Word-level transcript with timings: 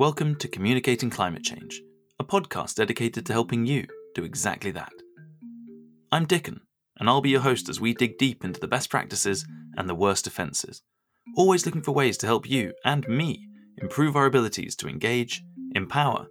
Welcome 0.00 0.36
to 0.36 0.48
Communicating 0.48 1.10
Climate 1.10 1.42
Change, 1.42 1.82
a 2.18 2.24
podcast 2.24 2.76
dedicated 2.76 3.26
to 3.26 3.34
helping 3.34 3.66
you 3.66 3.86
do 4.14 4.24
exactly 4.24 4.70
that. 4.70 4.94
I'm 6.10 6.24
Dickon, 6.24 6.62
and 6.98 7.06
I'll 7.06 7.20
be 7.20 7.28
your 7.28 7.42
host 7.42 7.68
as 7.68 7.82
we 7.82 7.92
dig 7.92 8.16
deep 8.16 8.42
into 8.42 8.58
the 8.58 8.66
best 8.66 8.88
practices 8.88 9.46
and 9.76 9.86
the 9.86 9.94
worst 9.94 10.26
offences, 10.26 10.80
always 11.36 11.66
looking 11.66 11.82
for 11.82 11.92
ways 11.92 12.16
to 12.16 12.26
help 12.26 12.48
you 12.48 12.72
and 12.82 13.06
me 13.08 13.46
improve 13.76 14.16
our 14.16 14.24
abilities 14.24 14.74
to 14.76 14.88
engage, 14.88 15.42
empower, 15.74 16.28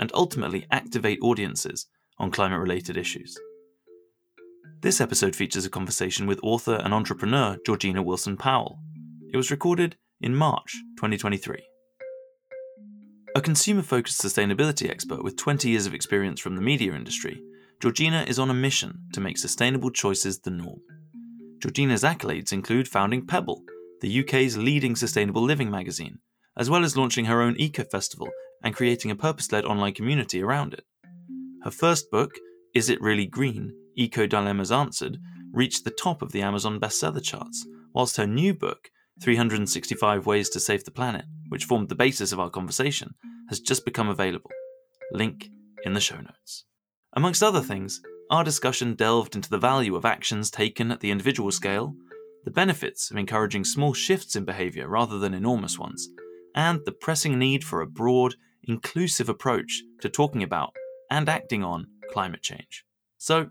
and 0.00 0.10
ultimately 0.14 0.66
activate 0.72 1.20
audiences 1.22 1.86
on 2.18 2.32
climate 2.32 2.58
related 2.58 2.96
issues. 2.96 3.38
This 4.80 5.00
episode 5.00 5.36
features 5.36 5.64
a 5.64 5.70
conversation 5.70 6.26
with 6.26 6.40
author 6.42 6.74
and 6.74 6.92
entrepreneur 6.92 7.56
Georgina 7.64 8.02
Wilson 8.02 8.36
Powell. 8.36 8.80
It 9.32 9.36
was 9.36 9.52
recorded 9.52 9.94
in 10.20 10.34
March 10.34 10.72
2023. 10.96 11.62
A 13.34 13.40
consumer 13.40 13.80
focused 13.80 14.20
sustainability 14.20 14.90
expert 14.90 15.24
with 15.24 15.38
20 15.38 15.70
years 15.70 15.86
of 15.86 15.94
experience 15.94 16.38
from 16.38 16.54
the 16.54 16.60
media 16.60 16.92
industry, 16.92 17.42
Georgina 17.80 18.26
is 18.28 18.38
on 18.38 18.50
a 18.50 18.54
mission 18.54 19.06
to 19.14 19.22
make 19.22 19.38
sustainable 19.38 19.90
choices 19.90 20.38
the 20.38 20.50
norm. 20.50 20.80
Georgina's 21.58 22.02
accolades 22.02 22.52
include 22.52 22.86
founding 22.86 23.26
Pebble, 23.26 23.62
the 24.02 24.20
UK's 24.20 24.58
leading 24.58 24.94
sustainable 24.94 25.40
living 25.40 25.70
magazine, 25.70 26.18
as 26.58 26.68
well 26.68 26.84
as 26.84 26.94
launching 26.94 27.24
her 27.24 27.40
own 27.40 27.56
eco 27.56 27.84
festival 27.84 28.28
and 28.62 28.76
creating 28.76 29.10
a 29.10 29.16
purpose 29.16 29.50
led 29.50 29.64
online 29.64 29.94
community 29.94 30.42
around 30.42 30.74
it. 30.74 30.84
Her 31.64 31.70
first 31.70 32.10
book, 32.10 32.32
Is 32.74 32.90
It 32.90 33.00
Really 33.00 33.24
Green? 33.24 33.72
Eco 33.96 34.26
Dilemmas 34.26 34.70
Answered, 34.70 35.16
reached 35.52 35.84
the 35.84 35.90
top 35.90 36.20
of 36.20 36.32
the 36.32 36.42
Amazon 36.42 36.78
bestseller 36.78 37.22
charts, 37.22 37.66
whilst 37.94 38.18
her 38.18 38.26
new 38.26 38.52
book, 38.52 38.90
365 39.22 40.26
Ways 40.26 40.48
to 40.50 40.60
Save 40.60 40.84
the 40.84 40.90
Planet, 40.90 41.24
which 41.48 41.64
formed 41.64 41.88
the 41.88 41.94
basis 41.94 42.32
of 42.32 42.40
our 42.40 42.50
conversation, 42.50 43.14
has 43.48 43.60
just 43.60 43.84
become 43.84 44.08
available. 44.08 44.50
Link 45.12 45.48
in 45.84 45.92
the 45.92 46.00
show 46.00 46.16
notes. 46.16 46.64
Amongst 47.14 47.42
other 47.42 47.60
things, 47.60 48.00
our 48.30 48.42
discussion 48.42 48.94
delved 48.94 49.36
into 49.36 49.50
the 49.50 49.58
value 49.58 49.94
of 49.94 50.04
actions 50.04 50.50
taken 50.50 50.90
at 50.90 51.00
the 51.00 51.10
individual 51.10 51.52
scale, 51.52 51.94
the 52.44 52.50
benefits 52.50 53.10
of 53.10 53.16
encouraging 53.16 53.64
small 53.64 53.92
shifts 53.92 54.34
in 54.34 54.44
behaviour 54.44 54.88
rather 54.88 55.18
than 55.18 55.34
enormous 55.34 55.78
ones, 55.78 56.08
and 56.54 56.80
the 56.84 56.92
pressing 56.92 57.38
need 57.38 57.62
for 57.62 57.80
a 57.80 57.86
broad, 57.86 58.34
inclusive 58.64 59.28
approach 59.28 59.82
to 60.00 60.08
talking 60.08 60.42
about 60.42 60.74
and 61.10 61.28
acting 61.28 61.62
on 61.62 61.86
climate 62.10 62.42
change. 62.42 62.84
So, 63.18 63.50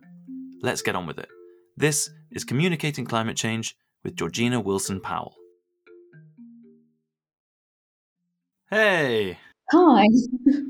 let's 0.62 0.82
get 0.82 0.96
on 0.96 1.06
with 1.06 1.20
it. 1.20 1.30
This 1.78 2.10
is 2.32 2.44
Communicating 2.44 3.06
Climate 3.06 3.38
Change 3.38 3.76
with 4.04 4.16
Georgina 4.16 4.60
Wilson 4.60 5.00
Powell. 5.00 5.36
Hey! 8.74 9.38
Hi. 9.74 10.08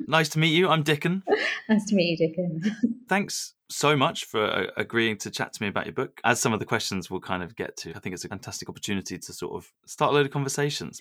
Nice 0.07 0.29
to 0.29 0.39
meet 0.39 0.55
you. 0.55 0.67
I'm 0.69 0.81
Dickon. 0.81 1.21
nice 1.69 1.85
to 1.85 1.93
meet 1.93 2.19
you, 2.19 2.27
Dickon. 2.27 2.75
Thanks 3.07 3.53
so 3.69 3.95
much 3.95 4.25
for 4.25 4.43
uh, 4.43 4.65
agreeing 4.75 5.17
to 5.19 5.29
chat 5.29 5.53
to 5.53 5.61
me 5.61 5.67
about 5.67 5.85
your 5.85 5.93
book. 5.93 6.19
As 6.23 6.41
some 6.41 6.51
of 6.51 6.59
the 6.59 6.65
questions 6.65 7.11
we'll 7.11 7.19
kind 7.19 7.43
of 7.43 7.55
get 7.55 7.77
to, 7.77 7.95
I 7.95 7.99
think 7.99 8.15
it's 8.15 8.25
a 8.25 8.27
fantastic 8.27 8.69
opportunity 8.69 9.19
to 9.19 9.33
sort 9.33 9.53
of 9.53 9.71
start 9.85 10.13
a 10.13 10.15
load 10.15 10.25
of 10.25 10.31
conversations. 10.31 10.97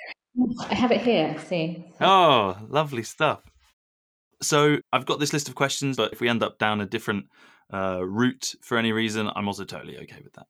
I 0.69 0.75
have 0.75 0.93
it 0.93 1.01
here. 1.01 1.39
See. 1.39 1.87
Oh, 2.03 2.59
lovely 2.69 3.03
stuff. 3.03 3.41
So 4.43 4.77
I've 4.93 5.07
got 5.07 5.21
this 5.21 5.33
list 5.33 5.49
of 5.49 5.55
questions, 5.55 5.97
but 5.97 6.13
if 6.13 6.21
we 6.21 6.29
end 6.29 6.43
up 6.43 6.59
down 6.59 6.83
a 6.83 6.87
different 6.87 7.29
uh, 7.73 8.05
route 8.05 8.55
for 8.61 8.77
any 8.77 8.93
reason, 8.93 9.31
I'm 9.35 9.47
also 9.47 9.65
totally 9.65 9.97
okay 10.01 10.21
with 10.23 10.35
that. 10.35 10.47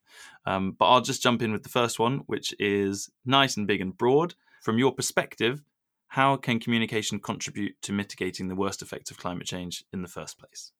Um, 0.46 0.74
but 0.76 0.86
I'll 0.86 1.00
just 1.00 1.22
jump 1.22 1.42
in 1.42 1.52
with 1.52 1.62
the 1.62 1.68
first 1.68 2.00
one, 2.00 2.22
which 2.26 2.52
is 2.58 3.08
nice 3.24 3.56
and 3.56 3.68
big 3.68 3.80
and 3.80 3.96
broad. 3.96 4.34
From 4.62 4.78
your 4.78 4.92
perspective, 4.92 5.62
how 6.10 6.36
can 6.36 6.58
communication 6.58 7.20
contribute 7.20 7.80
to 7.82 7.92
mitigating 7.92 8.48
the 8.48 8.56
worst 8.56 8.82
effects 8.82 9.12
of 9.12 9.18
climate 9.18 9.46
change 9.46 9.84
in 9.92 10.02
the 10.02 10.08
first 10.08 10.38
place? 10.38 10.72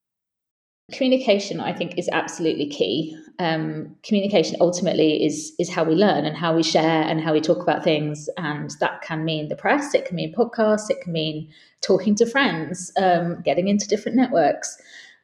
Communication, 0.93 1.61
I 1.61 1.73
think, 1.73 1.97
is 1.97 2.09
absolutely 2.13 2.69
key. 2.69 3.17
Um, 3.39 3.95
communication 4.03 4.57
ultimately 4.61 5.25
is 5.25 5.53
is 5.61 5.71
how 5.71 5.85
we 5.85 5.95
learn 5.95 6.25
and 6.25 6.37
how 6.37 6.57
we 6.57 6.65
share 6.65 7.03
and 7.03 7.21
how 7.21 7.33
we 7.33 7.41
talk 7.41 7.63
about 7.63 7.85
things, 7.85 8.29
and 8.37 8.71
that 8.81 9.03
can 9.03 9.25
mean 9.25 9.49
the 9.49 9.55
press, 9.55 9.95
it 9.95 10.05
can 10.05 10.17
mean 10.17 10.35
podcasts, 10.35 10.91
it 10.91 11.01
can 11.01 11.13
mean 11.13 11.49
talking 11.81 12.17
to 12.17 12.27
friends, 12.27 12.93
um, 13.01 13.41
getting 13.45 13.69
into 13.69 13.87
different 13.87 14.17
networks. 14.17 14.77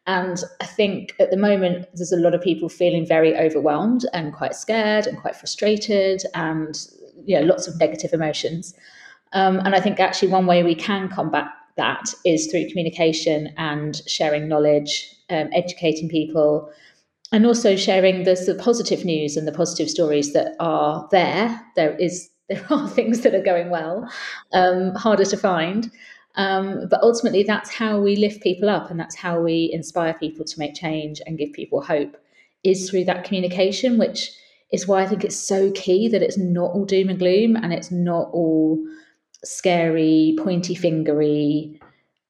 And 0.06 0.40
I 0.60 0.66
think 0.66 1.16
at 1.18 1.32
the 1.32 1.36
moment, 1.36 1.86
there's 1.94 2.12
a 2.12 2.16
lot 2.16 2.32
of 2.32 2.40
people 2.40 2.68
feeling 2.68 3.04
very 3.04 3.36
overwhelmed 3.36 4.06
and 4.12 4.32
quite 4.32 4.54
scared 4.54 5.08
and 5.08 5.18
quite 5.18 5.34
frustrated, 5.34 6.22
and 6.32 6.78
you 7.24 7.40
know, 7.40 7.44
lots 7.44 7.66
of 7.66 7.76
negative 7.80 8.12
emotions. 8.12 8.72
Um, 9.36 9.60
and 9.66 9.74
I 9.74 9.80
think 9.80 10.00
actually 10.00 10.28
one 10.28 10.46
way 10.46 10.62
we 10.62 10.74
can 10.74 11.10
combat 11.10 11.48
that 11.76 12.14
is 12.24 12.46
through 12.46 12.70
communication 12.70 13.52
and 13.58 14.00
sharing 14.06 14.48
knowledge, 14.48 15.14
um, 15.28 15.50
educating 15.52 16.08
people, 16.08 16.72
and 17.32 17.44
also 17.44 17.76
sharing 17.76 18.24
the, 18.24 18.34
the 18.34 18.54
positive 18.54 19.04
news 19.04 19.36
and 19.36 19.46
the 19.46 19.52
positive 19.52 19.90
stories 19.90 20.32
that 20.32 20.56
are 20.58 21.06
there. 21.10 21.60
There 21.76 21.94
is 21.96 22.30
there 22.48 22.64
are 22.70 22.88
things 22.88 23.20
that 23.20 23.34
are 23.34 23.42
going 23.42 23.68
well, 23.68 24.10
um, 24.54 24.94
harder 24.94 25.26
to 25.26 25.36
find. 25.36 25.90
Um, 26.36 26.86
but 26.88 27.02
ultimately, 27.02 27.42
that's 27.42 27.70
how 27.70 28.00
we 28.00 28.16
lift 28.16 28.42
people 28.42 28.70
up 28.70 28.90
and 28.90 28.98
that's 28.98 29.16
how 29.16 29.40
we 29.40 29.70
inspire 29.70 30.14
people 30.14 30.46
to 30.46 30.58
make 30.58 30.74
change 30.74 31.20
and 31.26 31.36
give 31.36 31.52
people 31.52 31.82
hope 31.82 32.16
is 32.64 32.88
through 32.88 33.04
that 33.04 33.24
communication, 33.24 33.98
which 33.98 34.30
is 34.72 34.88
why 34.88 35.02
I 35.02 35.06
think 35.06 35.24
it's 35.24 35.36
so 35.36 35.70
key 35.72 36.08
that 36.08 36.22
it's 36.22 36.38
not 36.38 36.70
all 36.70 36.86
doom 36.86 37.10
and 37.10 37.18
gloom 37.18 37.54
and 37.56 37.74
it's 37.74 37.90
not 37.90 38.30
all 38.32 38.78
scary, 39.44 40.36
pointy 40.38 40.74
fingery, 40.74 41.80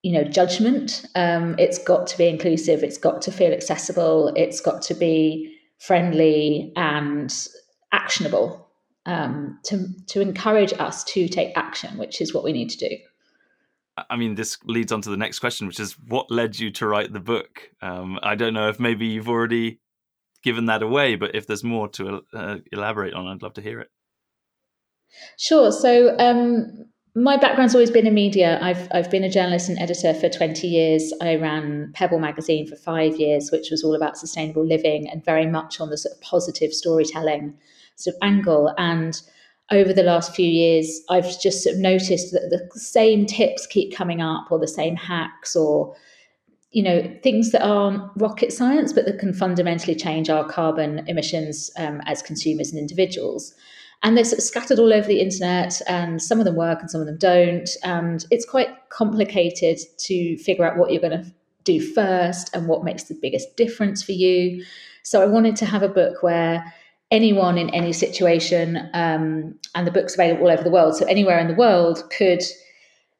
you 0.03 0.12
know, 0.12 0.25
judgment. 0.25 1.05
Um, 1.15 1.56
it's 1.59 1.78
got 1.78 2.06
to 2.09 2.19
be 2.19 2.28
inclusive. 2.28 2.83
It's 2.83 2.99
got 2.99 3.22
to 3.22 3.33
feel 3.33 3.53
accessible. 3.53 4.33
It's 4.37 4.61
got 4.61 4.83
to 4.83 4.94
be 4.94 5.56
friendly 5.78 6.72
and 6.77 7.34
actionable 7.93 8.69
um, 9.06 9.59
to 9.65 9.89
to 10.09 10.21
encourage 10.21 10.72
us 10.75 11.05
to 11.05 11.28
take 11.28 11.56
action, 11.56 11.97
which 11.99 12.21
is 12.21 12.34
what 12.34 12.45
we 12.45 12.53
need 12.53 12.71
to 12.71 12.89
do. 12.89 12.97
I 14.11 14.16
mean, 14.16 14.34
this 14.34 14.59
leads 14.65 14.93
on 14.93 15.00
to 15.03 15.11
the 15.11 15.16
next 15.16 15.39
question, 15.39 15.66
which 15.66 15.81
is 15.81 15.93
what 15.93 16.31
led 16.31 16.59
you 16.59 16.71
to 16.72 16.87
write 16.87 17.12
the 17.12 17.21
book? 17.21 17.71
Um, 17.81 18.19
I 18.22 18.34
don't 18.34 18.53
know 18.53 18.69
if 18.69 18.78
maybe 18.78 19.06
you've 19.06 19.28
already 19.28 19.81
given 20.43 20.66
that 20.66 20.83
away, 20.83 21.16
but 21.16 21.34
if 21.34 21.47
there's 21.47 21.65
more 21.65 21.89
to 21.89 22.22
uh, 22.34 22.59
elaborate 22.71 23.15
on, 23.15 23.27
I'd 23.27 23.43
love 23.43 23.55
to 23.55 23.62
hear 23.62 23.81
it. 23.81 23.91
Sure. 25.39 25.72
So, 25.72 26.15
um, 26.19 26.87
my 27.16 27.38
background's 27.38 27.75
always 27.75 27.91
been 27.91 28.06
in 28.06 28.12
media. 28.12 28.59
I've 28.60 28.88
I've 28.93 29.10
been 29.10 29.25
a 29.25 29.31
journalist 29.31 29.71
and 29.71 29.78
editor 29.78 30.12
for 30.12 30.28
20 30.28 30.69
years. 30.69 31.15
I 31.22 31.37
ran 31.37 31.91
Pebble 31.94 32.19
magazine 32.19 32.66
for 32.66 32.77
five 32.77 33.16
years, 33.16 33.50
which 33.50 33.71
was 33.71 33.82
all 33.82 33.94
about 33.94 34.19
sustainable 34.19 34.65
living 34.65 35.09
and 35.09 35.25
very 35.25 35.47
much 35.47 35.81
on 35.81 35.88
the 35.88 35.97
sort 35.97 36.15
of 36.15 36.21
positive 36.21 36.75
storytelling 36.75 37.56
sort 37.94 38.16
of 38.16 38.19
angle. 38.22 38.75
And 38.77 39.19
over 39.72 39.94
the 39.94 40.03
last 40.03 40.34
few 40.34 40.47
years, 40.47 41.00
I've 41.09 41.41
just 41.41 41.65
sort 41.65 41.77
of 41.77 41.81
noticed 41.81 42.32
that 42.32 42.50
the 42.50 42.78
same 42.78 43.25
tips 43.25 43.66
keep 43.66 43.97
coming 43.97 44.21
up, 44.21 44.48
or 44.50 44.59
the 44.59 44.69
same 44.69 44.94
hacks, 44.94 45.56
or 45.56 45.97
you 46.71 46.83
know 46.83 47.19
things 47.22 47.50
that 47.53 47.65
aren't 47.65 48.03
rocket 48.16 48.53
science, 48.53 48.93
but 48.93 49.06
that 49.06 49.19
can 49.19 49.33
fundamentally 49.33 49.94
change 49.94 50.28
our 50.28 50.47
carbon 50.47 51.03
emissions 51.09 51.71
um, 51.78 52.03
as 52.04 52.21
consumers 52.21 52.72
and 52.72 52.78
individuals 52.78 53.54
and 54.03 54.17
they're 54.17 54.25
sort 54.25 54.39
of 54.39 54.45
scattered 54.45 54.79
all 54.79 54.93
over 54.93 55.07
the 55.07 55.21
internet 55.21 55.81
and 55.89 56.23
some 56.23 56.39
of 56.39 56.45
them 56.45 56.55
work 56.55 56.81
and 56.81 56.91
some 56.91 57.01
of 57.01 57.07
them 57.07 57.19
don't. 57.19 57.69
And 57.83 58.25
it's 58.31 58.45
quite 58.45 58.69
complicated 58.91 59.78
to 59.98 60.37
figure 60.39 60.65
out 60.65 60.77
what 60.77 60.93
you're 60.93 61.01
going 61.01 61.25
to 61.25 61.33
do 61.65 61.81
first 61.81 62.54
and 62.54 62.69
what 62.69 62.84
makes 62.84 63.04
the 63.04 63.19
biggest 63.21 63.57
difference 63.57 64.03
for 64.03 64.13
you. 64.13 64.65
So 65.03 65.22
i 65.22 65.27
wanted 65.27 65.57
to 65.57 65.66
have 65.66 65.83
a 65.83 65.89
book 65.89 66.22
where 66.22 66.72
anyone 67.10 67.59
in 67.59 67.71
any 67.71 67.93
situation 67.93 68.89
um, 68.95 69.54
and 69.75 69.87
the 69.87 69.91
book's 69.91 70.15
available 70.15 70.47
all 70.47 70.53
over 70.53 70.63
the 70.63 70.71
world. 70.71 70.97
So 70.97 71.07
anywhere 71.07 71.39
in 71.39 71.48
the 71.48 71.54
world 71.54 72.03
could 72.16 72.43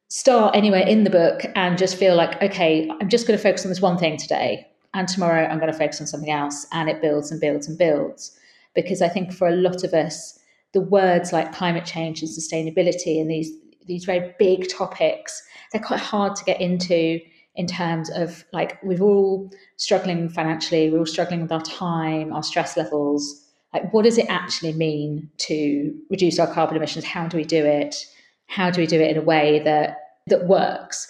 start 0.09 0.55
anywhere 0.55 0.87
in 0.87 1.05
the 1.05 1.11
book 1.11 1.45
and 1.57 1.77
just 1.77 1.97
feel 1.97 2.15
like 2.15 2.41
okay 2.41 2.89
i'm 3.01 3.09
just 3.09 3.27
going 3.27 3.37
to 3.37 3.43
focus 3.43 3.65
on 3.65 3.71
this 3.71 3.81
one 3.81 3.99
thing 3.99 4.17
today 4.17 4.65
and 4.95 5.09
tomorrow 5.09 5.47
i'm 5.47 5.59
going 5.59 5.71
to 5.71 5.77
focus 5.77 6.01
on 6.01 6.07
something 6.07 6.31
else. 6.31 6.65
And 6.73 6.89
it 6.89 7.03
builds 7.03 7.33
and 7.33 7.41
builds 7.41 7.67
and 7.67 7.77
builds. 7.77 8.39
Because 8.75 9.03
i 9.03 9.09
think 9.09 9.33
for 9.33 9.49
a 9.49 9.57
lot 9.57 9.83
of 9.83 9.93
us 9.95 10.39
the 10.77 10.83
words 10.83 11.33
like 11.33 11.55
climate 11.55 11.87
change 11.87 12.21
and 12.21 12.31
sustainability 12.31 13.19
and 13.19 13.31
these 13.31 13.51
these 13.87 14.05
very 14.05 14.35
big 14.39 14.69
topics 14.69 15.43
they're 15.73 15.81
quite 15.81 16.01
hard 16.01 16.37
to 16.37 16.45
get 16.45 16.61
into 16.61 17.19
in 17.55 17.67
terms 17.67 18.11
of 18.11 18.45
like 18.53 18.79
we're 18.83 19.01
all 19.01 19.51
struggling 19.79 20.29
financially 20.29 20.91
we're 20.91 20.99
all 20.99 21.07
struggling 21.07 21.41
with 21.41 21.51
our 21.51 21.63
time 21.63 22.31
our 22.31 22.43
stress 22.43 22.77
levels. 22.77 23.43
Like 23.73 23.91
what 23.95 24.05
does 24.05 24.19
it 24.19 24.27
actually 24.29 24.75
mean 24.75 25.31
to 25.39 25.95
reduce 26.11 26.39
our 26.39 26.47
carbon 26.47 26.77
emissions? 26.77 27.07
How 27.07 27.27
do 27.27 27.39
we 27.39 27.45
do 27.45 27.65
it? 27.65 27.97
How 28.47 28.71
do 28.71 28.83
we 28.83 28.87
do 28.87 29.01
it 29.01 29.11
in 29.11 29.17
a 29.17 29.25
way 29.25 29.61
that 29.61 29.97
that 30.27 30.47
works? 30.47 31.09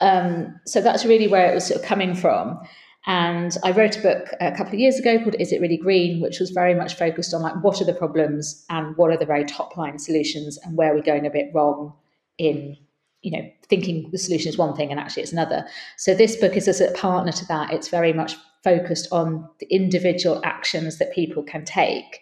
Um, 0.00 0.58
so 0.66 0.80
that's 0.80 1.04
really 1.04 1.28
where 1.28 1.48
it 1.48 1.54
was 1.54 1.66
sort 1.66 1.80
of 1.80 1.86
coming 1.86 2.14
from 2.14 2.58
and 3.06 3.56
I 3.62 3.70
wrote 3.70 3.96
a 3.96 4.02
book 4.02 4.28
a 4.40 4.50
couple 4.50 4.74
of 4.74 4.80
years 4.80 4.98
ago 4.98 5.18
called 5.18 5.36
Is 5.38 5.52
It 5.52 5.60
Really 5.60 5.76
Green, 5.76 6.20
which 6.20 6.40
was 6.40 6.50
very 6.50 6.74
much 6.74 6.94
focused 6.94 7.32
on 7.32 7.42
like 7.42 7.62
what 7.62 7.80
are 7.80 7.84
the 7.84 7.94
problems 7.94 8.64
and 8.68 8.96
what 8.96 9.10
are 9.10 9.16
the 9.16 9.26
very 9.26 9.44
top 9.44 9.76
line 9.76 9.98
solutions 9.98 10.58
and 10.64 10.76
where 10.76 10.94
we're 10.94 11.02
going 11.02 11.26
a 11.26 11.30
bit 11.30 11.50
wrong 11.54 11.92
in 12.38 12.76
you 13.22 13.30
know 13.30 13.48
thinking 13.68 14.08
the 14.12 14.18
solution 14.18 14.48
is 14.48 14.58
one 14.58 14.76
thing 14.76 14.90
and 14.90 14.98
actually 14.98 15.22
it's 15.22 15.32
another. 15.32 15.66
So 15.96 16.14
this 16.14 16.36
book 16.36 16.56
is 16.56 16.68
as 16.68 16.80
a 16.80 16.90
partner 16.92 17.32
to 17.32 17.46
that. 17.46 17.72
It's 17.72 17.88
very 17.88 18.12
much 18.12 18.34
focused 18.64 19.08
on 19.12 19.48
the 19.60 19.66
individual 19.70 20.40
actions 20.44 20.98
that 20.98 21.12
people 21.12 21.44
can 21.44 21.64
take 21.64 22.20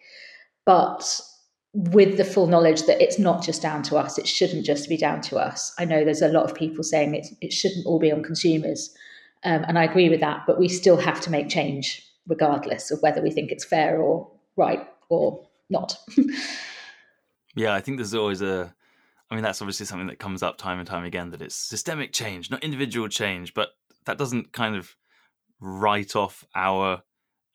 but 0.66 1.20
with 1.72 2.16
the 2.16 2.24
full 2.24 2.46
knowledge 2.46 2.82
that 2.84 3.02
it's 3.02 3.18
not 3.18 3.42
just 3.42 3.60
down 3.60 3.82
to 3.82 3.96
us. 3.96 4.16
It 4.16 4.28
shouldn't 4.28 4.64
just 4.64 4.88
be 4.88 4.96
down 4.96 5.20
to 5.22 5.36
us. 5.38 5.74
I 5.78 5.84
know 5.84 6.04
there's 6.04 6.22
a 6.22 6.28
lot 6.28 6.44
of 6.44 6.54
people 6.54 6.84
saying 6.84 7.14
it, 7.14 7.26
it 7.40 7.52
shouldn't 7.52 7.84
all 7.84 7.98
be 7.98 8.12
on 8.12 8.22
consumers 8.22 8.94
um, 9.44 9.64
and 9.68 9.78
i 9.78 9.84
agree 9.84 10.08
with 10.08 10.20
that 10.20 10.44
but 10.46 10.58
we 10.58 10.68
still 10.68 10.96
have 10.96 11.20
to 11.20 11.30
make 11.30 11.48
change 11.48 12.02
regardless 12.26 12.90
of 12.90 13.00
whether 13.02 13.22
we 13.22 13.30
think 13.30 13.50
it's 13.50 13.64
fair 13.64 14.00
or 14.00 14.30
right 14.56 14.88
or 15.08 15.46
not 15.70 15.96
yeah 17.54 17.74
i 17.74 17.80
think 17.80 17.98
there's 17.98 18.14
always 18.14 18.42
a 18.42 18.74
I 19.30 19.34
mean, 19.34 19.42
that's 19.42 19.62
obviously 19.62 19.86
something 19.86 20.06
that 20.08 20.18
comes 20.18 20.42
up 20.42 20.58
time 20.58 20.78
and 20.78 20.86
time 20.86 21.04
again 21.04 21.30
that 21.30 21.42
it's 21.42 21.56
systemic 21.56 22.12
change, 22.12 22.50
not 22.50 22.62
individual 22.62 23.08
change, 23.08 23.54
but 23.54 23.70
that 24.04 24.18
doesn't 24.18 24.52
kind 24.52 24.76
of 24.76 24.94
write 25.60 26.14
off 26.14 26.44
our 26.54 27.02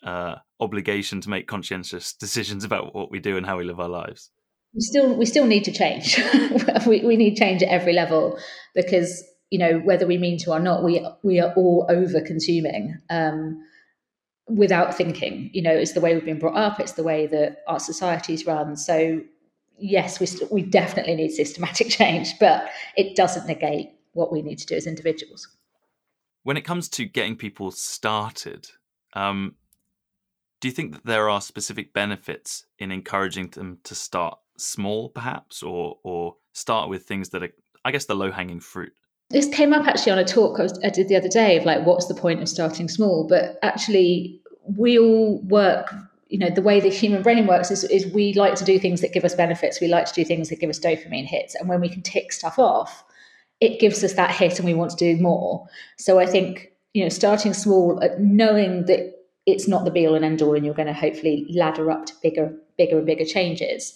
uh, 0.04 0.36
obligation 0.60 1.22
to 1.22 1.30
make 1.30 1.48
conscientious 1.48 2.14
decisions 2.14 2.64
about 2.64 2.96
what 2.96 3.12
we 3.12 3.20
do 3.20 3.38
and 3.38 3.46
how 3.46 3.58
we 3.58 3.64
live 3.64 3.80
our 3.80 3.88
lives. 3.88 4.32
We 4.74 4.82
still 4.82 5.16
we 5.16 5.26
still 5.26 5.46
need 5.46 5.64
to 5.64 5.72
change. 5.72 6.20
we, 6.88 7.04
we 7.06 7.16
need 7.16 7.38
change 7.38 7.64
at 7.64 7.70
every 7.70 7.94
level 7.94 8.38
because 8.76 9.24
you 9.52 9.60
know 9.60 9.80
whether 9.80 10.06
we 10.08 10.18
mean 10.18 10.38
to 10.40 10.52
or 10.52 10.60
not, 10.60 10.84
we 10.84 11.06
we 11.24 11.40
are 11.40 11.54
all 11.54 11.86
over 11.90 12.22
consuming. 12.22 12.98
Um, 13.10 13.64
without 14.48 14.98
thinking 14.98 15.48
you 15.54 15.62
know 15.62 15.72
it's 15.72 15.92
the 15.92 16.02
way 16.02 16.16
we've 16.16 16.26
been 16.26 16.40
brought 16.40 16.58
up 16.58 16.80
it's 16.80 16.94
the 16.94 17.04
way 17.04 17.28
that 17.28 17.58
our 17.68 17.80
societies 17.80 18.48
run 18.48 18.76
so 18.76 19.22
yes, 19.80 20.20
we, 20.20 20.26
st- 20.26 20.52
we 20.52 20.62
definitely 20.62 21.16
need 21.16 21.32
systematic 21.32 21.90
change, 21.90 22.38
but 22.40 22.70
it 22.96 23.16
doesn't 23.16 23.48
negate 23.48 23.90
what 24.14 24.32
we 24.32 24.42
need 24.42 24.58
to 24.60 24.66
do 24.66 24.76
as 24.76 24.88
individuals. 24.88 25.48
When 26.44 26.58
it 26.58 26.62
comes 26.62 26.90
to 26.90 27.06
getting 27.06 27.36
people 27.36 27.72
started, 27.72 28.68
um, 29.14 29.56
do 30.62 30.68
you 30.68 30.74
think 30.74 30.94
that 30.94 31.06
there 31.06 31.30
are 31.30 31.42
specific 31.42 31.94
benefits 31.94 32.66
in 32.78 32.92
encouraging 32.92 33.50
them 33.50 33.80
to 33.86 33.96
start 33.96 34.38
small, 34.58 35.10
perhaps, 35.10 35.64
or 35.64 36.00
or 36.04 36.36
start 36.54 36.90
with 36.90 37.04
things 37.04 37.30
that 37.30 37.44
are, 37.44 37.50
I 37.86 37.92
guess, 37.92 38.06
the 38.06 38.16
low 38.16 38.32
hanging 38.32 38.60
fruit? 38.60 38.94
This 39.30 39.48
came 39.48 39.74
up 39.74 39.88
actually 39.88 40.12
on 40.12 40.20
a 40.20 40.26
talk 40.26 40.60
I 40.60 40.90
did 40.90 41.08
the 41.08 41.16
other 41.16 41.30
day 41.30 41.58
of 41.58 41.66
like, 41.66 41.86
what's 41.86 42.08
the 42.08 42.16
point 42.16 42.42
of 42.42 42.50
starting 42.50 42.88
small? 42.88 43.28
But 43.28 43.60
actually, 43.62 44.42
we 44.78 44.98
all 44.98 45.40
work 45.42 45.94
you 46.30 46.38
know 46.38 46.52
the 46.52 46.62
way 46.62 46.80
the 46.80 46.90
human 46.90 47.24
brain 47.24 47.48
works 47.48 47.72
is, 47.72 47.84
is 47.86 48.06
we 48.14 48.34
like 48.34 48.54
to 48.54 48.64
do 48.64 48.78
things 48.78 49.02
that 49.02 49.14
give 49.14 49.26
us 49.26 49.34
benefits. 49.34 49.82
We 49.82 49.88
like 49.88 50.06
to 50.06 50.14
do 50.14 50.24
things 50.24 50.50
that 50.50 50.60
give 50.60 50.70
us 50.70 50.80
dopamine 50.80 51.26
hits. 51.26 51.56
And 51.56 51.68
when 51.68 51.82
we 51.82 51.90
can 51.90 52.04
tick 52.04 52.32
stuff 52.32 52.60
off 52.60 53.04
it 53.60 53.80
gives 53.80 54.04
us 54.04 54.14
that 54.14 54.32
hit 54.32 54.58
and 54.58 54.66
we 54.66 54.74
want 54.74 54.92
to 54.92 54.98
do 54.98 55.22
more. 55.22 55.68
So 55.98 56.20
i 56.20 56.26
think 56.26 56.72
you 56.94 57.04
know 57.04 57.10
starting 57.10 57.54
small 57.54 58.04
uh, 58.04 58.10
knowing 58.18 58.86
that 58.86 59.14
it's 59.46 59.68
not 59.68 59.86
the 59.86 59.92
be 59.92 60.08
all 60.08 60.16
and 60.16 60.26
end 60.26 60.42
all 60.42 60.56
and 60.56 60.66
you're 60.66 60.74
going 60.74 60.88
to 60.88 60.94
hopefully 60.94 61.48
ladder 61.50 61.92
up 61.92 62.06
to 62.08 62.14
bigger 62.22 62.56
bigger 62.78 62.98
and 62.98 63.06
bigger 63.06 63.26
changes 63.26 63.94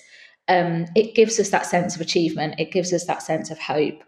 um, 0.50 0.86
it 0.96 1.16
gives 1.16 1.40
us 1.40 1.52
that 1.52 1.66
sense 1.66 1.96
of 1.96 2.02
achievement. 2.02 2.56
It 2.60 2.72
gives 2.72 2.92
us 2.92 3.06
that 3.06 3.24
sense 3.24 3.50
of 3.50 3.58
hope 3.60 4.04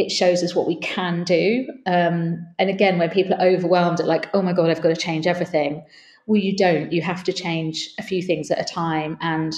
it 0.00 0.10
shows 0.10 0.42
us 0.42 0.54
what 0.54 0.66
we 0.66 0.76
can 0.80 1.22
do 1.24 1.66
um, 1.86 2.44
and 2.58 2.68
again 2.70 2.98
when 2.98 3.10
people 3.10 3.34
are 3.34 3.46
overwhelmed 3.46 4.00
at 4.00 4.06
like 4.06 4.28
oh 4.34 4.42
my 4.42 4.52
god 4.52 4.70
i've 4.70 4.82
got 4.82 4.88
to 4.88 4.96
change 4.96 5.26
everything 5.26 5.82
well, 6.30 6.40
you 6.40 6.56
don't. 6.56 6.92
You 6.92 7.02
have 7.02 7.24
to 7.24 7.32
change 7.32 7.90
a 7.98 8.04
few 8.04 8.22
things 8.22 8.52
at 8.52 8.60
a 8.60 8.64
time. 8.64 9.18
And 9.20 9.52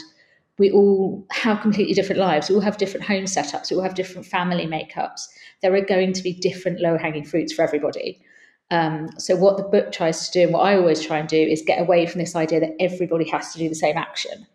we 0.57 0.71
all 0.71 1.23
have 1.31 1.61
completely 1.61 1.93
different 1.93 2.19
lives. 2.19 2.49
We 2.49 2.55
all 2.55 2.63
have 2.63 2.79
different 2.79 3.05
home 3.05 3.25
setups. 3.25 3.71
We 3.71 3.77
all 3.77 3.83
have 3.83 3.95
different 3.95 4.27
family 4.27 4.67
makeups. 4.67 5.29
There 5.61 5.75
are 5.75 5.83
going 5.83 6.15
to 6.15 6.23
be 6.23 6.33
different 6.33 6.81
low 6.81 6.97
hanging 6.97 7.27
fruits 7.27 7.53
for 7.53 7.63
everybody. 7.63 8.23
Um, 8.71 9.11
so, 9.19 9.37
what 9.37 9.59
the 9.59 9.65
book 9.65 9.93
tries 9.93 10.27
to 10.27 10.33
do, 10.33 10.45
and 10.45 10.55
what 10.55 10.61
I 10.61 10.77
always 10.77 11.05
try 11.05 11.19
and 11.19 11.29
do, 11.29 11.37
is 11.37 11.61
get 11.61 11.79
away 11.79 12.07
from 12.07 12.21
this 12.21 12.35
idea 12.35 12.61
that 12.61 12.75
everybody 12.81 13.29
has 13.29 13.53
to 13.53 13.59
do 13.59 13.69
the 13.69 13.75
same 13.75 13.99
action 13.99 14.47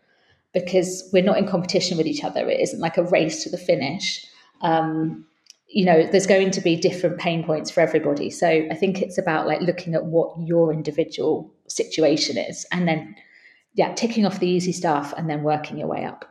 because 0.55 1.07
we're 1.13 1.23
not 1.23 1.37
in 1.37 1.47
competition 1.47 1.97
with 1.97 2.07
each 2.07 2.23
other. 2.23 2.49
It 2.49 2.61
isn't 2.61 2.79
like 2.79 2.97
a 2.97 3.03
race 3.03 3.43
to 3.43 3.51
the 3.51 3.59
finish. 3.59 4.25
Um, 4.61 5.27
you 5.67 5.85
know 5.85 6.07
there's 6.07 6.27
going 6.27 6.51
to 6.51 6.61
be 6.61 6.75
different 6.75 7.19
pain 7.19 7.43
points 7.43 7.69
for 7.69 7.81
everybody. 7.81 8.29
So 8.29 8.47
i 8.71 8.75
think 8.75 9.01
it's 9.01 9.17
about 9.17 9.47
like 9.47 9.61
looking 9.61 9.95
at 9.95 10.05
what 10.05 10.35
your 10.39 10.73
individual 10.73 11.53
situation 11.67 12.37
is 12.37 12.65
and 12.71 12.87
then 12.87 13.15
yeah 13.73 13.93
ticking 13.93 14.25
off 14.25 14.39
the 14.39 14.47
easy 14.47 14.71
stuff 14.71 15.13
and 15.17 15.29
then 15.29 15.43
working 15.43 15.77
your 15.77 15.87
way 15.87 16.05
up. 16.05 16.25